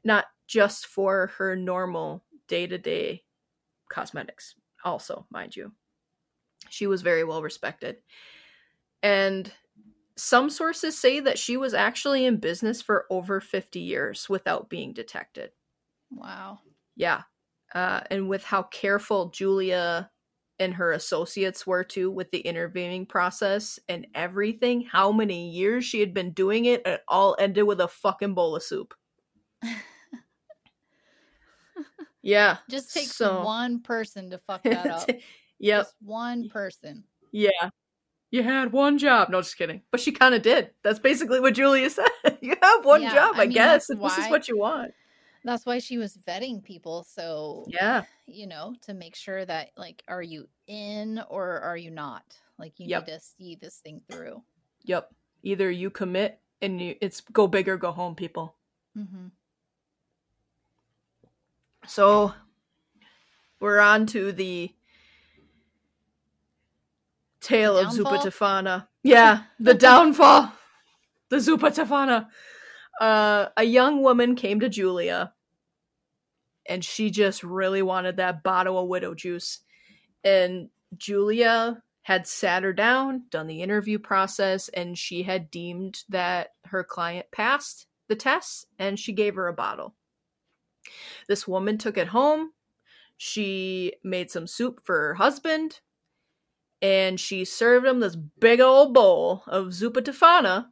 [0.05, 3.23] not just for her normal day to day
[3.91, 5.73] cosmetics, also, mind you.
[6.71, 7.97] She was very well respected.
[9.03, 9.53] And
[10.17, 14.93] some sources say that she was actually in business for over 50 years without being
[14.93, 15.51] detected.
[16.11, 16.59] Wow.
[16.97, 17.23] Yeah.
[17.75, 20.11] Uh, and with how careful Julia
[20.61, 24.83] and her associates were too with the interviewing process and everything.
[24.83, 28.57] How many years she had been doing it, it all ended with a fucking bowl
[28.57, 28.95] of soup.
[32.23, 32.59] yeah.
[32.71, 33.45] Just takes so...
[33.45, 35.09] one person to fuck that up.
[35.59, 35.81] yep.
[35.83, 37.05] Just one person.
[37.33, 37.71] Yeah.
[38.31, 39.31] You had one job.
[39.31, 39.83] No, just kidding.
[39.91, 40.71] But she kind of did.
[40.83, 42.07] That's basically what Julia said.
[42.41, 43.87] you have one yeah, job, I, I mean, guess.
[43.87, 44.93] This is what you want
[45.49, 50.03] that's why she was vetting people so yeah you know to make sure that like
[50.09, 52.23] are you in or are you not
[52.59, 53.07] like you yep.
[53.07, 54.43] need to see this thing through
[54.85, 55.09] yep
[55.43, 58.55] either you commit and you it's go big or go home people
[58.97, 59.29] mm-hmm.
[61.87, 62.33] so
[63.61, 64.71] we're on to the
[67.41, 68.87] tale the of Zuppa Tofana.
[69.03, 70.53] Yeah, the downfall.
[71.29, 72.29] The Zuppa Tofana
[73.01, 75.33] uh, a young woman came to Julia
[76.69, 79.61] and she just really wanted that bottle of widow juice.
[80.25, 86.55] And Julia had sat her down, done the interview process, and she had deemed that
[86.67, 89.95] her client passed the test and she gave her a bottle.
[91.29, 92.53] This woman took it home.
[93.17, 95.81] She made some soup for her husband
[96.81, 100.67] and she served him this big old bowl of zuppa tofana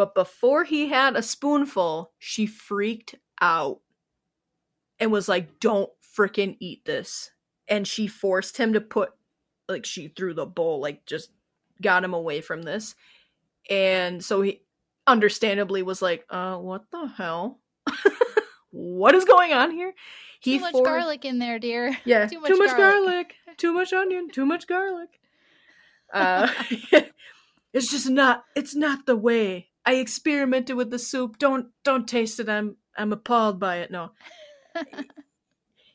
[0.00, 3.80] but before he had a spoonful, she freaked out
[5.00, 7.30] and was like, Don't freaking eat this.
[7.68, 9.10] And she forced him to put,
[9.68, 11.30] like, she threw the bowl, like, just
[11.82, 12.94] got him away from this.
[13.68, 14.60] And so he
[15.06, 17.60] understandably was like, Uh, what the hell?
[18.70, 19.94] what is going on here?
[20.40, 21.96] He too much for- garlic in there, dear.
[22.04, 23.34] Yeah, too much, too much garlic.
[23.46, 23.58] garlic.
[23.58, 25.08] too much onion, too much garlic.
[26.12, 26.52] Uh,
[27.72, 28.42] it's just not.
[28.56, 29.68] It's not the way.
[29.86, 31.38] I experimented with the soup.
[31.38, 32.48] Don't don't taste it.
[32.48, 33.92] I'm I'm appalled by it.
[33.92, 34.10] No.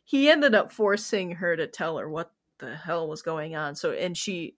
[0.03, 3.75] He ended up forcing her to tell her what the hell was going on.
[3.75, 4.55] So and she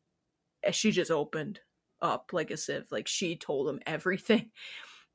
[0.63, 1.59] eh, she just opened
[2.01, 2.91] up like a sieve.
[2.91, 4.51] Like she told him everything.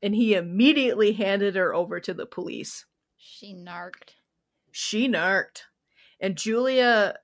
[0.05, 2.87] And he immediately handed her over to the police.
[3.17, 4.17] She narked.
[4.73, 5.67] She narked.
[6.19, 7.15] And Julia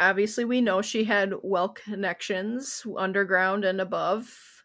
[0.00, 4.64] obviously we know she had well connections underground and above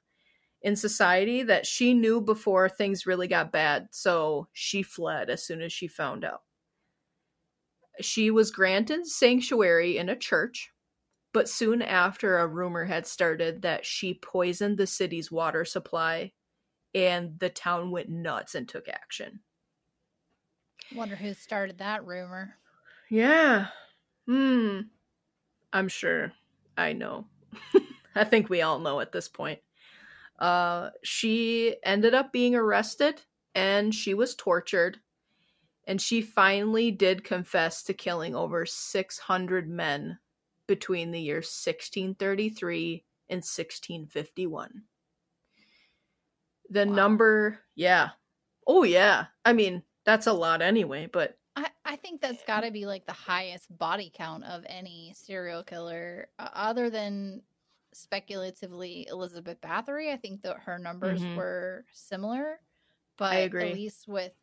[0.61, 3.87] in society that she knew before things really got bad.
[3.91, 6.41] So she fled as soon as she found out.
[8.01, 10.71] She was granted sanctuary in a church,
[11.33, 16.33] but soon after, a rumor had started that she poisoned the city's water supply,
[16.95, 19.41] and the town went nuts and took action.
[20.95, 22.55] Wonder who started that rumor.
[23.09, 23.67] Yeah.
[24.25, 24.81] Hmm.
[25.71, 26.33] I'm sure
[26.77, 27.27] I know.
[28.15, 29.59] I think we all know at this point.
[30.39, 33.21] Uh, she ended up being arrested
[33.53, 34.99] and she was tortured.
[35.89, 40.19] And she finally did confess to killing over 600 men
[40.67, 44.83] between the years 1633 and 1651.
[46.69, 46.93] The wow.
[46.93, 48.09] number, yeah.
[48.67, 49.25] Oh, yeah.
[49.43, 51.39] I mean, that's a lot anyway, but.
[51.55, 55.63] I, I think that's got to be like the highest body count of any serial
[55.63, 57.41] killer, uh, other than
[57.93, 60.13] speculatively Elizabeth Bathory.
[60.13, 61.35] I think that her numbers mm-hmm.
[61.35, 62.59] were similar,
[63.17, 64.33] but at least with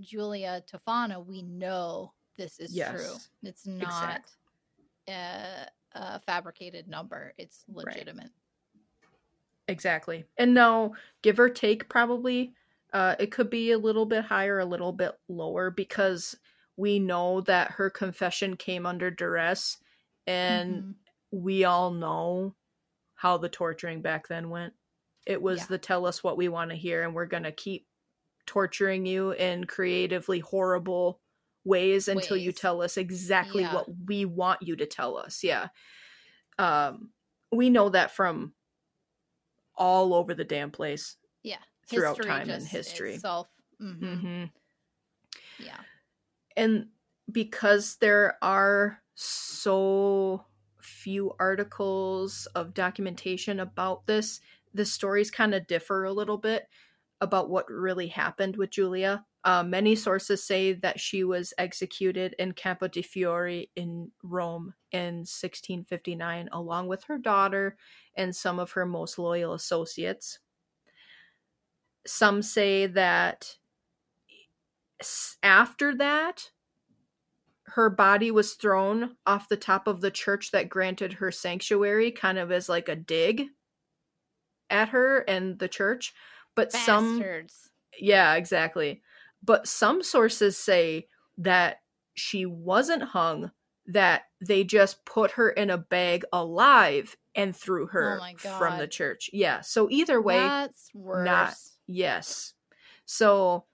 [0.00, 2.92] Giulia Tofana, we know this is yes.
[2.92, 3.16] true.
[3.42, 4.22] It's not
[5.08, 7.34] a, a, fabricated number.
[7.38, 8.24] It's legitimate.
[8.24, 8.30] Right.
[9.68, 10.24] Exactly.
[10.36, 12.54] And no, give or take, probably
[12.92, 16.36] uh, it could be a little bit higher, a little bit lower, because
[16.76, 19.76] we know that her confession came under duress,
[20.26, 21.42] and mm-hmm.
[21.42, 22.54] we all know
[23.14, 24.72] how the torturing back then went.
[25.26, 25.66] It was yeah.
[25.70, 27.86] the tell us what we want to hear, and we're going to keep
[28.48, 31.20] torturing you in creatively horrible
[31.64, 32.44] ways until ways.
[32.44, 33.74] you tell us exactly yeah.
[33.74, 35.44] what we want you to tell us.
[35.44, 35.68] Yeah.
[36.58, 37.10] Um,
[37.52, 38.54] we know that from
[39.76, 41.16] all over the damn place.
[41.42, 41.58] Yeah.
[41.88, 43.14] Throughout history time and history.
[43.14, 43.48] Itself.
[43.80, 44.04] Mm-hmm.
[44.04, 44.44] Mm-hmm.
[45.64, 45.78] Yeah.
[46.56, 46.86] And
[47.30, 50.44] because there are so
[50.80, 54.40] few articles of documentation about this.
[54.74, 56.68] The stories kind of differ a little bit
[57.20, 59.24] about what really happened with Giulia.
[59.44, 65.18] Uh, many sources say that she was executed in Campo di Fiori in Rome in
[65.18, 67.76] 1659, along with her daughter
[68.16, 70.38] and some of her most loyal associates.
[72.06, 73.56] Some say that
[75.42, 76.50] after that,
[77.66, 82.38] her body was thrown off the top of the church that granted her sanctuary, kind
[82.38, 83.44] of as like a dig
[84.70, 86.14] at her and the church.
[86.54, 87.54] But Bastards.
[87.54, 87.70] some.
[87.98, 89.02] Yeah, exactly.
[89.42, 91.06] But some sources say
[91.38, 91.78] that
[92.14, 93.52] she wasn't hung,
[93.86, 98.88] that they just put her in a bag alive and threw her oh from the
[98.88, 99.30] church.
[99.32, 99.60] Yeah.
[99.60, 101.24] So either way, that's worse.
[101.24, 101.54] Not,
[101.86, 102.54] yes.
[103.06, 103.64] So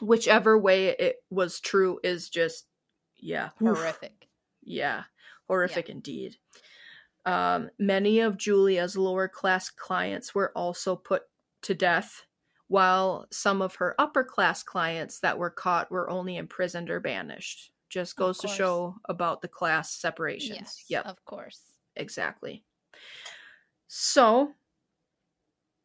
[0.00, 2.66] whichever way it was true is just
[3.18, 4.28] yeah horrific Oof.
[4.62, 5.04] yeah
[5.48, 5.94] horrific yeah.
[5.94, 6.36] indeed
[7.24, 11.22] um, many of Giulia's lower class clients were also put
[11.62, 12.24] to death
[12.68, 17.70] while some of her upper class clients that were caught were only imprisoned or banished.
[17.88, 20.58] Just goes to show about the class separations.
[20.58, 21.06] Yes, yep.
[21.06, 21.60] of course.
[21.94, 22.64] Exactly.
[23.86, 24.52] So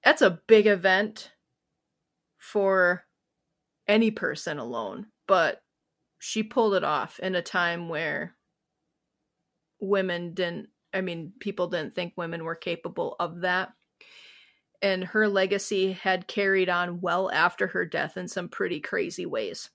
[0.03, 1.31] that's a big event
[2.39, 3.05] for
[3.87, 5.61] any person alone but
[6.19, 8.35] she pulled it off in a time where
[9.79, 13.71] women didn't I mean people didn't think women were capable of that.
[14.81, 19.69] And her legacy had carried on well after her death in some pretty crazy ways.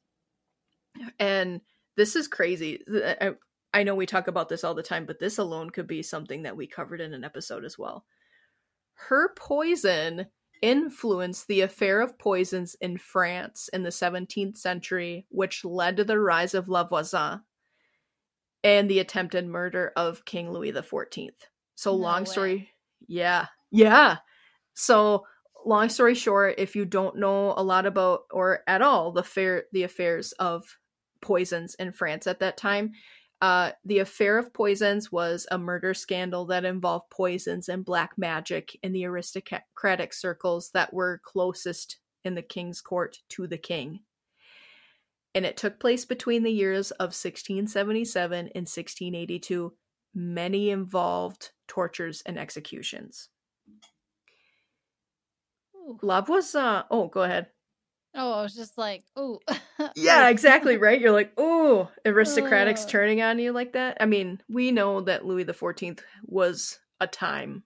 [1.19, 1.61] And
[1.97, 2.83] this is crazy.
[2.90, 3.33] I,
[3.73, 6.42] I know we talk about this all the time, but this alone could be something
[6.42, 8.05] that we covered in an episode as well.
[8.95, 10.27] Her poison
[10.62, 16.19] influenced the affair of poisons in France in the 17th century, which led to the
[16.19, 17.42] rise of Lavoisin
[18.64, 21.31] and the attempted murder of King Louis XIV.
[21.75, 22.31] So, no long way.
[22.31, 22.71] story,
[23.07, 24.16] yeah, yeah.
[24.76, 25.26] So,
[25.64, 29.64] long story short, if you don't know a lot about or at all the fair
[29.72, 30.64] the affairs of
[31.22, 32.92] poisons in France at that time,
[33.40, 38.78] uh, the affair of poisons was a murder scandal that involved poisons and black magic
[38.82, 44.00] in the aristocratic circles that were closest in the king's court to the king.
[45.34, 49.72] And it took place between the years of 1677 and 1682.
[50.14, 53.29] Many involved tortures and executions.
[56.02, 57.48] Love was uh oh, go ahead.
[58.18, 59.40] Oh, I was just like, oh.
[59.94, 61.00] yeah, exactly, right?
[61.00, 63.98] You're like, oh, aristocratics turning on you like that.
[64.00, 67.62] I mean, we know that Louis XIV was a time,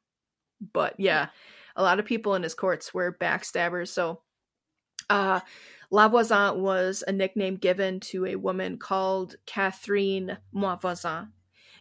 [0.73, 1.29] but yeah,
[1.77, 3.89] a lot of people in his courts were backstabbers.
[3.89, 4.23] So,
[5.09, 5.39] uh,
[5.93, 11.29] Lavoisin was a nickname given to a woman called Catherine Monvoisin,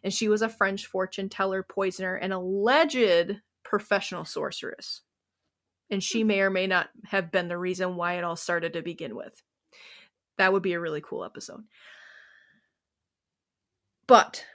[0.04, 5.02] and she was a French fortune teller, poisoner, and alleged professional sorceress
[5.90, 6.28] and she mm-hmm.
[6.28, 9.42] may or may not have been the reason why it all started to begin with.
[10.38, 11.64] That would be a really cool episode.
[14.08, 14.46] But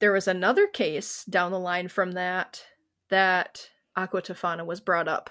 [0.00, 2.64] there was another case down the line from that
[3.10, 5.30] that Aqua Tofana was brought up.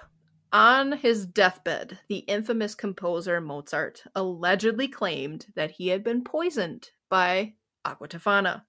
[0.52, 7.54] On his deathbed, the infamous composer Mozart allegedly claimed that he had been poisoned by
[7.84, 8.64] Aqua Tofana.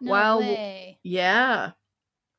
[0.00, 0.98] No while way.
[1.02, 1.72] yeah,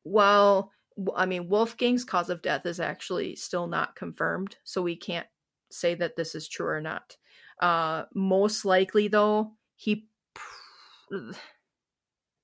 [0.04, 0.72] while
[1.16, 5.26] I mean Wolfgang's cause of death is actually still not confirmed, so we can't
[5.70, 7.16] say that this is true or not.
[7.60, 10.08] Uh most likely though, he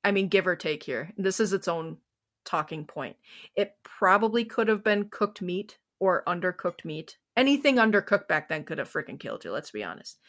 [0.05, 1.13] I mean give or take here.
[1.17, 1.99] This is its own
[2.45, 3.17] talking point.
[3.57, 7.17] It probably could have been cooked meat or undercooked meat.
[7.37, 10.21] Anything undercooked back then could have freaking killed you, let's be honest.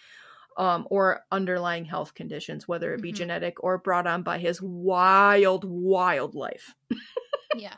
[0.57, 3.15] Um, or underlying health conditions, whether it be Mhm.
[3.17, 6.73] genetic or brought on by his wild, wild life.
[7.59, 7.75] Yeah.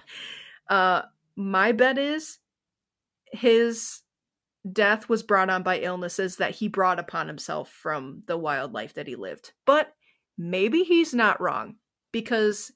[0.69, 1.03] Uh,
[1.35, 2.39] my bet is
[3.31, 4.01] his
[4.71, 8.93] death was brought on by illnesses that he brought upon himself from the wild life
[8.95, 9.53] that he lived.
[9.65, 9.93] But
[10.37, 11.75] maybe he's not wrong
[12.11, 12.71] because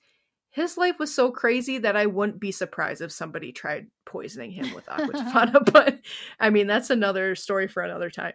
[0.51, 4.73] his life was so crazy that I wouldn't be surprised if somebody tried poisoning him
[4.73, 5.65] with aqua tofana.
[5.71, 5.99] but
[6.39, 8.33] I mean, that's another story for another time.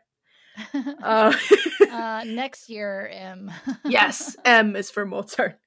[1.02, 1.34] Uh,
[1.90, 3.50] uh, next year, M.
[3.84, 5.58] yes, M is for Mozart.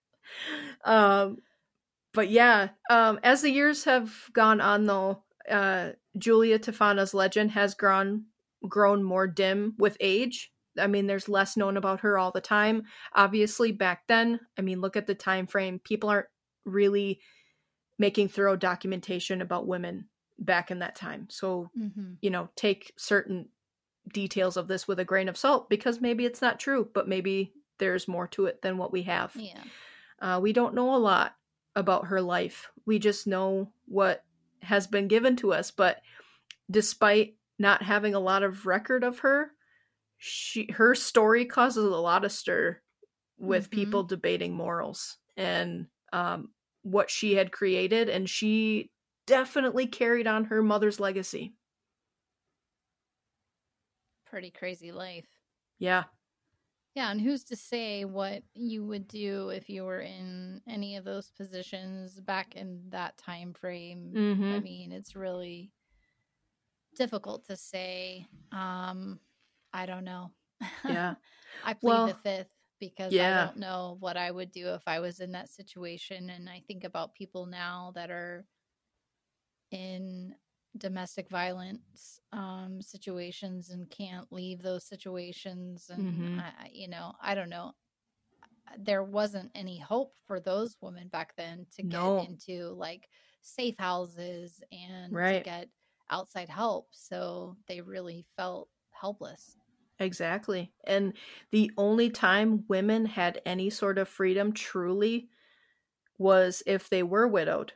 [0.83, 1.37] Um,
[2.13, 7.73] but yeah, um, as the years have gone on, though, uh, Giulia Tofana's legend has
[7.73, 8.25] grown
[8.67, 10.51] grown more dim with age.
[10.77, 12.83] I mean, there's less known about her all the time.
[13.13, 15.79] Obviously, back then, I mean, look at the time frame.
[15.79, 16.27] People aren't
[16.65, 17.21] really
[17.97, 20.07] making thorough documentation about women
[20.39, 21.27] back in that time.
[21.29, 23.47] So, hmm you know, take certain
[24.11, 27.53] details of this with a grain of salt because maybe it's not true, but maybe
[27.77, 29.31] there's more to it than what we have.
[29.35, 29.63] Yeah.
[30.19, 31.35] Uh, we don't know a lot
[31.75, 32.71] about her life.
[32.85, 34.25] We just know what
[34.61, 35.71] has been given to us.
[35.71, 36.01] But
[36.71, 39.53] despite not having a lot of record of her,
[40.17, 42.81] she her story causes a lot of stir
[43.37, 43.71] with Mhm.
[43.71, 46.53] people debating morals and um,
[46.83, 48.91] what she had created, and she
[49.27, 51.55] definitely carried on her mother's legacy.
[54.23, 55.41] Pretty crazy life.
[55.79, 56.05] Yeah,
[56.99, 61.05] Yeah, and who's to say what you would do if you were in any of
[61.05, 64.19] those positions back in that time frame?
[64.49, 65.71] I hmm mean, it's really
[66.97, 68.27] difficult to say.
[68.51, 69.21] Um,
[69.71, 70.31] I don't know.
[70.89, 71.15] yeah,
[71.63, 73.17] I plead Well, the fifth because yeah.
[73.17, 76.29] I don't know what I would do if I was in that situation.
[76.29, 78.45] And I think about people now that are
[79.71, 80.35] in
[80.77, 85.89] domestic violence um, situations and can't leave those situations.
[85.89, 86.39] And, Mhm.
[86.39, 87.73] I, you know, I don't know.
[88.77, 92.29] There wasn't any hope for those women back then to get No.
[92.29, 93.09] into like
[93.41, 95.69] safe houses and to get
[96.09, 96.89] outside help.
[96.91, 99.57] So they really felt helpless.
[99.99, 100.73] Exactly.
[100.85, 101.13] And
[101.51, 105.29] the only time women had any sort of freedom truly
[106.17, 107.73] was if they were widowed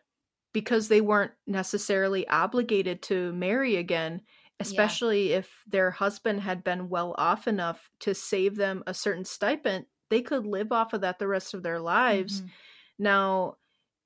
[0.53, 4.21] because they weren't necessarily obligated to marry again,
[4.59, 9.87] especially if their husband had been well off enough to save them a certain stipend.
[10.09, 12.43] They could live off of that the rest of their lives.
[12.43, 12.51] Mhm.
[12.99, 13.57] Now,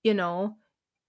[0.03, 0.57] you know,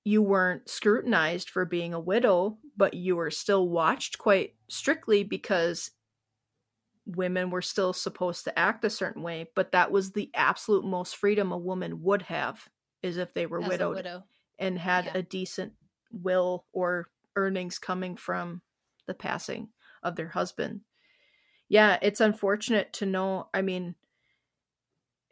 [0.05, 5.91] you weren't scrutinized for being a widow, but you were still watched quite strictly because
[7.07, 9.51] women were still supposed to act a certain way.
[9.55, 12.69] But that was the absolute most freedom a woman would have,
[13.03, 14.25] is if they were As widowed widow.
[14.59, 15.15] And had Yeah.
[15.15, 15.75] a decent
[16.11, 18.63] will or earnings coming from
[19.07, 20.83] the passing of their husband.
[21.69, 23.51] Yeah, it's unfortunate to know.
[23.55, 23.97] I mean,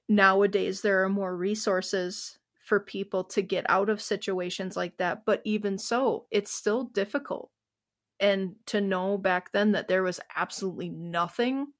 [0.08, 5.40] nowadays there are more resources for people to get out of situations like that, but
[5.44, 7.50] even so, it's still difficult.
[8.20, 11.74] And to know back then that there was absolutely nothing,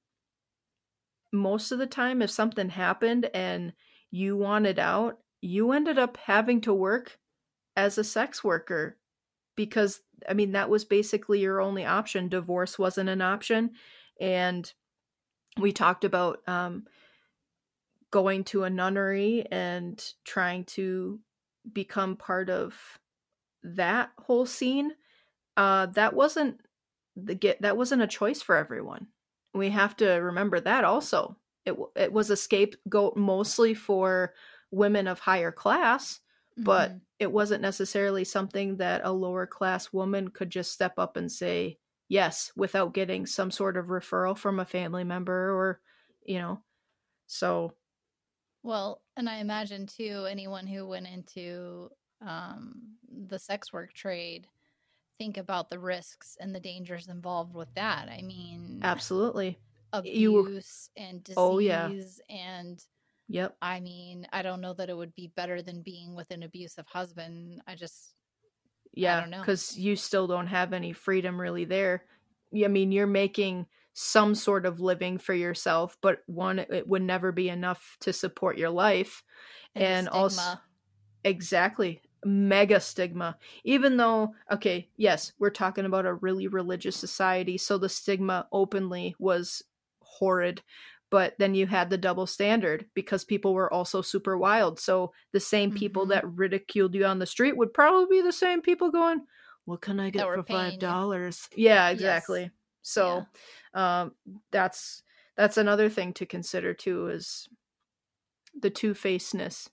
[1.31, 3.73] most of the time, if something happened and
[4.11, 7.19] you wanted out, you ended up having to work
[7.77, 8.97] as a sex worker
[9.55, 12.27] because I mean that was basically your only option.
[12.27, 13.71] Divorce wasn't an option,
[14.19, 14.71] and
[15.57, 16.85] we talked about um,
[18.11, 21.19] going to a nunnery and trying to
[21.71, 22.99] become part of
[23.63, 24.91] that whole scene.
[25.55, 26.59] Uh, that wasn't
[27.15, 27.61] the get.
[27.61, 29.07] That wasn't a choice for everyone.
[29.53, 31.37] We have to remember that also.
[31.65, 34.33] It it was a scapegoat mostly for
[34.71, 36.19] women of higher class,
[36.57, 37.01] but Mhm.
[37.19, 41.79] it wasn't necessarily something that a lower class woman could just step up and say
[42.09, 45.81] yes without getting some sort of referral from a family member or
[46.25, 46.63] you know
[47.27, 47.75] so
[48.63, 51.89] Well, and I imagine too, anyone who went into
[52.21, 54.49] um, the sex work trade,
[55.19, 58.09] think about the risks and the dangers involved with that.
[58.09, 59.59] I mean, absolutely
[59.93, 60.61] abuse you-
[60.97, 61.95] and disease Oh, yeah.
[62.29, 62.85] and
[63.29, 63.57] Yep.
[63.61, 66.87] I mean, I don't know that it would be better than being with an abusive
[66.87, 67.61] husband.
[67.67, 68.13] I just
[68.93, 69.39] yeah, I don't know.
[69.41, 72.05] because you still don't have any freedom really there.
[72.63, 77.31] I mean, you're making some sort of living for yourself, but one, it would never
[77.31, 79.23] be enough to support your life.
[79.75, 80.59] and, And also-
[81.23, 82.01] Exactly.
[82.25, 83.37] Mega stigma.
[83.63, 89.15] Even though, okay, yes, we're talking about a really religious society, so the stigma openly
[89.19, 89.63] was
[90.01, 90.61] horrid.
[91.09, 94.79] But then you had the double standard because people were also super wild.
[94.79, 96.07] So the same people Mhm.
[96.07, 99.25] that ridiculed you on the street would probably be the same people going,
[99.65, 101.49] What can I get for five dollars?
[101.55, 101.89] Yeah, Yes.
[101.89, 102.51] exactly.
[102.81, 103.29] So
[103.73, 104.15] um
[104.51, 105.03] that's
[105.35, 107.47] that's another thing to consider too is
[108.53, 109.69] the two facedness.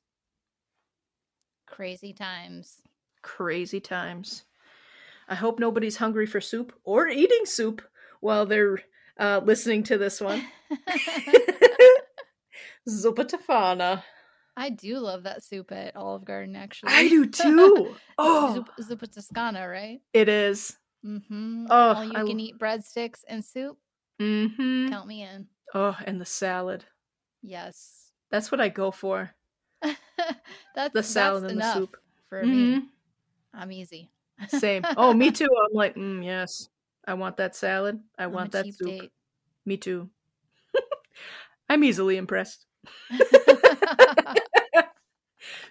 [1.66, 2.80] crazy times.
[3.22, 4.45] crazy times.
[5.28, 7.82] I hope nobody's hungry for soup or eating soup
[8.20, 8.80] while they're
[9.19, 10.45] uh, listening to this one.
[12.89, 14.03] Zuppa Tofana.
[14.57, 16.93] I do love that soup at Olive Garden, actually.
[16.93, 17.95] I do too.
[18.19, 20.01] Oh, Zup- Zuppa Toscana, right?
[20.12, 20.77] it is.
[21.05, 21.67] Mm-hmm.
[21.71, 23.77] Oh, All you I can eat breadsticks and soup.
[24.23, 24.89] Mm-hmm.
[24.89, 25.49] Count me in.
[25.75, 26.85] Oh, and the salad.
[27.43, 28.12] Yes.
[28.31, 29.31] That's what I go for.
[30.75, 31.97] that's The salad that's and the soup.
[32.29, 32.77] for me.
[32.77, 32.83] Mhm.
[33.53, 34.09] I'm easy.
[34.49, 34.85] Same.
[34.97, 35.45] Oh, me too.
[35.47, 36.69] I'm like, mm, yes.
[37.07, 38.01] I want that salad.
[38.19, 38.89] I I'm want that soup.
[38.89, 39.13] date.
[39.65, 40.11] Me too.
[41.69, 42.67] I'm easily impressed.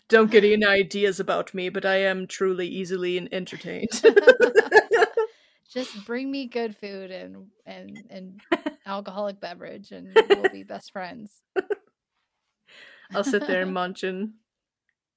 [0.09, 4.01] Don't get any ideas about me, but I am truly easily entertained.
[5.71, 8.41] Just bring me good food and and and
[8.85, 11.41] alcoholic beverage, and we'll be best friends.
[13.13, 14.33] I'll sit there and munch and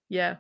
[0.09, 0.37] yeah.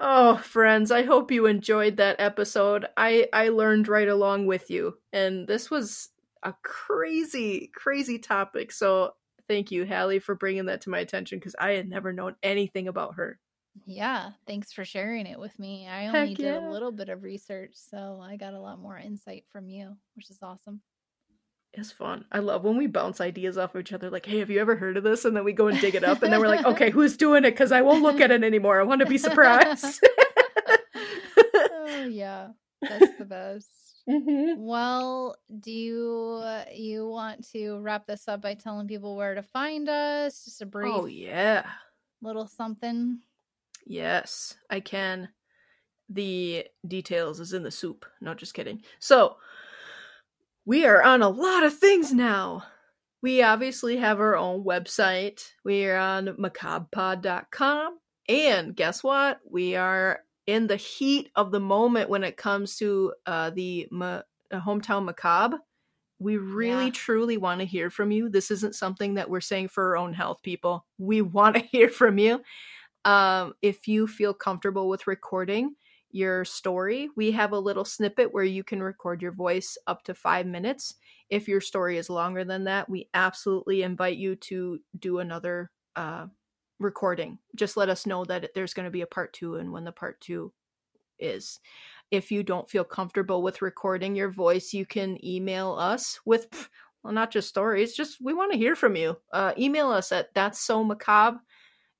[0.00, 2.86] Oh, friends, I hope you enjoyed that episode.
[2.96, 6.08] I I learned right along with you, and this was
[6.42, 8.72] a crazy, crazy topic.
[8.72, 9.12] So
[9.46, 12.88] thank you, Hallie, for bringing that to my attention because I had never known anything
[12.88, 13.38] about her.
[13.84, 15.86] Yeah, thanks for sharing it with me.
[15.88, 16.68] I Heck only did yeah.
[16.68, 20.30] a little bit of research, so I got a lot more insight from you, which
[20.30, 20.80] is awesome.
[21.74, 22.24] It's fun.
[22.32, 24.10] I love when we bounce ideas off of each other.
[24.10, 25.24] Like, hey, have you ever heard of this?
[25.24, 27.44] And then we go and dig it up, and then we're like, okay, who's doing
[27.44, 27.52] it?
[27.52, 28.80] Because I won't look at it anymore.
[28.80, 30.00] I want to be surprised.
[31.54, 32.48] oh yeah,
[32.82, 33.68] that's the best.
[34.08, 34.56] Mhm.
[34.58, 36.42] Well, do you
[36.74, 40.44] you want to wrap this up by telling people where to find us?
[40.44, 41.66] Just a brief Oh yeah.
[42.20, 43.20] little something.
[43.86, 45.28] Yes, I can.
[46.08, 48.04] The details is in the soup.
[48.20, 48.82] No, just kidding.
[48.98, 49.36] So,
[50.64, 52.64] we are on a lot of things now.
[53.22, 55.42] We obviously have our own website.
[55.64, 57.98] We are on macabrepod.com.
[58.28, 59.40] And guess what?
[59.48, 64.22] We are in the heat of the moment when it comes to uh, the ma-
[64.50, 65.58] uh, hometown macabre.
[66.18, 66.92] We really, Yeah.
[66.92, 68.28] truly want to hear from you.
[68.28, 70.86] This isn't something that we're saying for our own health, people.
[70.98, 72.42] We want to hear from you.
[73.04, 75.74] Um, if you feel comfortable with recording
[76.12, 80.14] your story, we have a little snippet where you can record your voice up to
[80.14, 80.94] five minutes.
[81.28, 86.26] If your story is longer than that, we absolutely invite you to do another uh,
[86.78, 87.38] recording.
[87.54, 89.92] Just let us know that there's going to be a part two and when the
[89.92, 90.52] part two
[91.18, 91.60] is.
[92.10, 96.48] If you don't feel comfortable with recording your voice, you can email us with,
[97.04, 99.16] well, not just stories, just we want to hear from you.
[99.32, 101.40] Uh, email us at that's so macabre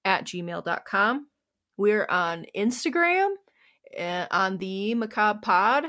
[0.04, 1.26] at gmail.com.
[1.76, 3.28] We're on Instagram
[3.98, 5.84] on the Macabre Pod.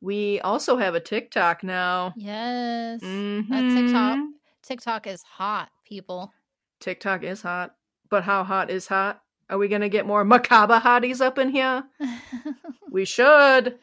[0.00, 2.12] We also have a TikTok now.
[2.16, 3.00] Yes.
[3.00, 3.74] That Mhm.
[3.84, 4.18] TikTok
[4.62, 6.32] TikTok is hot, people.
[6.80, 7.74] TikTok is hot.
[8.10, 9.22] But how hot is hot?
[9.50, 11.84] Are we going to get more macabre hotties up in here?
[12.90, 13.78] We should.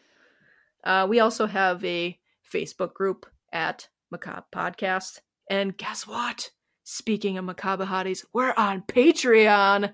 [0.85, 2.17] Uh, we also have a
[2.49, 5.19] Facebook group at Macabre Podcast.
[5.49, 6.51] And guess what?
[6.85, 9.93] Speaking of Macabre Hotties, we're on Patreon.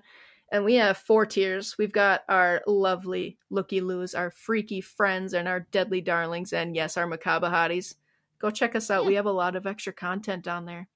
[0.50, 1.76] And we have four tiers.
[1.78, 6.96] We've got our lovely looky loos, our freaky friends, and our deadly darlings, and yes,
[6.96, 7.96] our Macabre Hotties.
[8.38, 9.02] Go check us out.
[9.02, 9.08] Yeah.
[9.08, 10.88] We have a lot of extra content on there.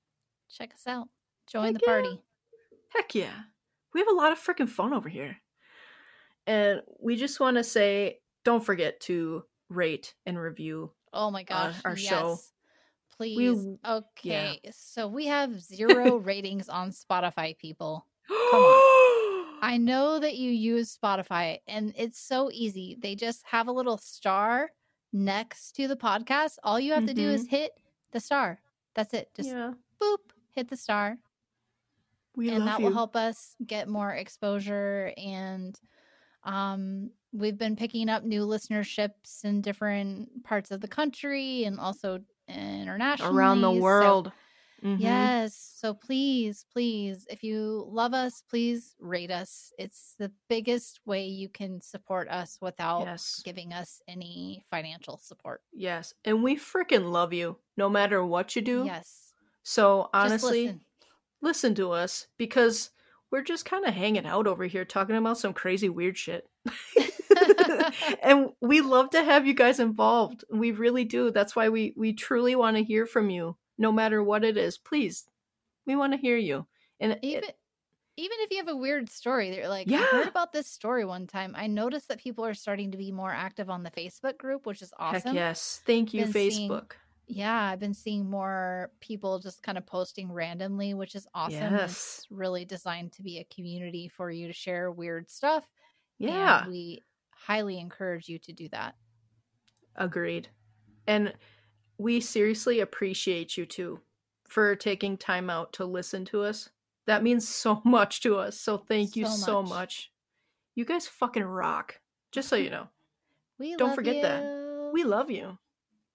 [0.48, 1.09] Check us out.
[1.50, 1.92] Join Heck the yeah.
[1.92, 2.22] party.
[2.88, 3.40] Heck yeah.
[3.92, 5.36] We have a lot of freaking fun over here.
[6.46, 10.92] And we just want to say don't forget to rate and review.
[11.12, 11.76] Oh my uh, gosh.
[11.84, 12.09] our yes.
[12.09, 12.38] show.
[13.16, 13.66] Please.
[13.82, 13.96] yeah.
[13.96, 14.61] okay.
[14.72, 18.07] So we have zero ratings on Spotify, people.
[18.28, 18.98] come on.
[19.62, 22.98] I know that you use Spotify and it's so easy.
[23.00, 24.72] They just have a little star
[25.12, 26.56] next to the podcast.
[26.64, 27.70] All you have to do is hit
[28.10, 28.60] the star.
[28.96, 29.30] That's it.
[29.36, 30.16] Just yeah, boop,
[30.50, 31.16] hit the star.
[32.34, 32.86] we and that you.
[32.86, 35.78] will help us get more exposure and
[36.44, 42.18] um we've been picking up new listenerships in different parts of the country and also
[42.48, 44.32] internationally around the so- world.
[44.84, 45.00] Mm-hmm.
[45.00, 45.74] Yes.
[45.76, 49.72] So please, please, if you love us, please rate us.
[49.78, 53.40] It's the biggest way you can support us without yes.
[53.44, 55.60] giving us any financial support.
[55.72, 56.14] Yes.
[56.24, 58.84] And we freaking love you no matter what you do.
[58.84, 59.32] Yes.
[59.62, 60.80] So honestly, listen.
[61.40, 62.90] listen to us because
[63.30, 66.48] we're just kind of hanging out over here talking about some crazy weird shit.
[68.22, 70.44] and we love to have you guys involved.
[70.50, 71.30] We really do.
[71.30, 74.78] That's why we we truly want to hear from you no matter what it is.
[74.78, 75.24] Please.
[75.86, 76.66] We want to hear you.
[77.00, 77.56] And even it,
[78.16, 80.00] even if you have a weird story, they're like, yeah.
[80.00, 81.54] I heard about this story one time.
[81.56, 84.82] I noticed that people are starting to be more active on the Facebook group, which
[84.82, 85.22] is awesome.
[85.22, 85.80] Heck yes.
[85.86, 86.52] Thank you, Facebook.
[86.52, 86.80] Seeing,
[87.26, 91.74] yeah, I've been seeing more people just kind of posting randomly, which is awesome.
[91.74, 91.90] Yes.
[91.90, 95.66] It's really designed to be a community for you to share weird stuff.
[96.18, 96.68] Yeah.
[96.68, 98.94] We highly encourage you to do that.
[99.96, 100.48] Agreed.
[101.06, 101.32] And
[102.03, 104.00] we seriously appreciate you too
[104.48, 106.68] for taking time out to listen to us.
[107.07, 108.59] That means so much to us.
[108.59, 109.40] So thank you so much.
[109.40, 110.12] so much.
[110.74, 112.00] You guys fucking rock.
[112.32, 112.88] Just so you know.
[113.59, 114.22] We don't forget you.
[114.22, 114.90] that.
[114.92, 115.57] We love you.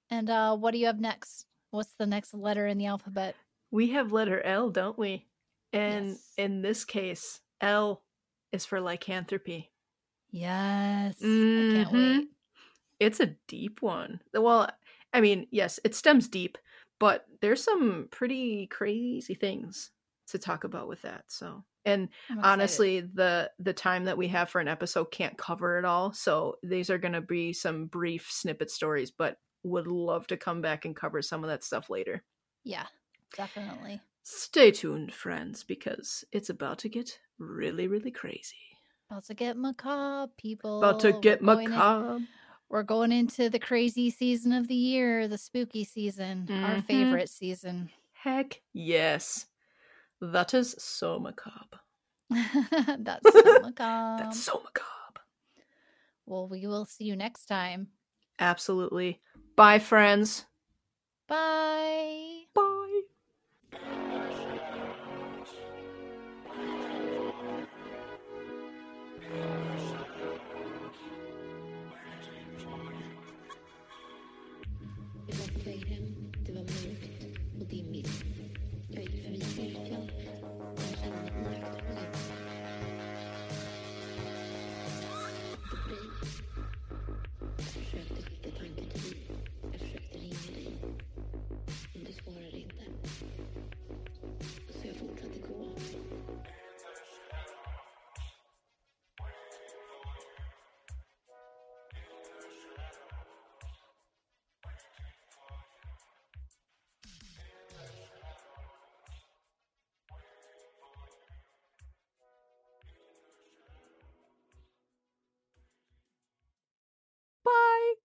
[0.09, 1.45] And uh, what do you have next?
[1.71, 3.35] What's the next letter in the alphabet?
[3.71, 5.27] We have letter L, don't we?
[5.71, 6.33] And yes.
[6.37, 8.03] in this case, L
[8.51, 9.71] is for lycanthropy.
[10.29, 11.15] Yes.
[11.23, 11.69] Mm-hmm.
[11.69, 12.17] I can't mm-hmm.
[12.19, 12.27] wait.
[12.99, 14.19] It's a deep one.
[14.33, 14.67] Well,
[15.13, 16.57] I mean, yes, it stems deep,
[16.99, 19.91] but there's some pretty crazy things
[20.27, 21.23] to talk about with that.
[21.27, 22.09] So, and
[22.43, 26.11] honestly, the the time that we have for an episode can't cover it all.
[26.11, 30.61] So, these are going to be some brief snippet stories, but would love to come
[30.61, 32.23] back and cover some of that stuff later.
[32.63, 32.85] Yeah,
[33.35, 34.01] definitely.
[34.23, 38.57] Stay tuned, friends, because it's about to get really, really crazy.
[39.09, 40.83] About to get macabre, people.
[40.83, 42.17] About to get macabre.
[42.17, 42.27] In,
[42.69, 46.63] we're going into the crazy season of the year, the spooky season, mm-hmm.
[46.63, 47.89] our favorite season.
[48.13, 49.45] Heck yes.
[50.19, 51.79] That is so macabre.
[52.99, 54.23] That's so macabre.
[54.23, 55.21] That's so macabre.
[56.25, 57.87] Well, we will see you next time.
[58.39, 59.21] Absolutely.
[59.55, 60.45] Bye, friends.
[61.27, 62.43] Bye.
[62.53, 64.03] Bye.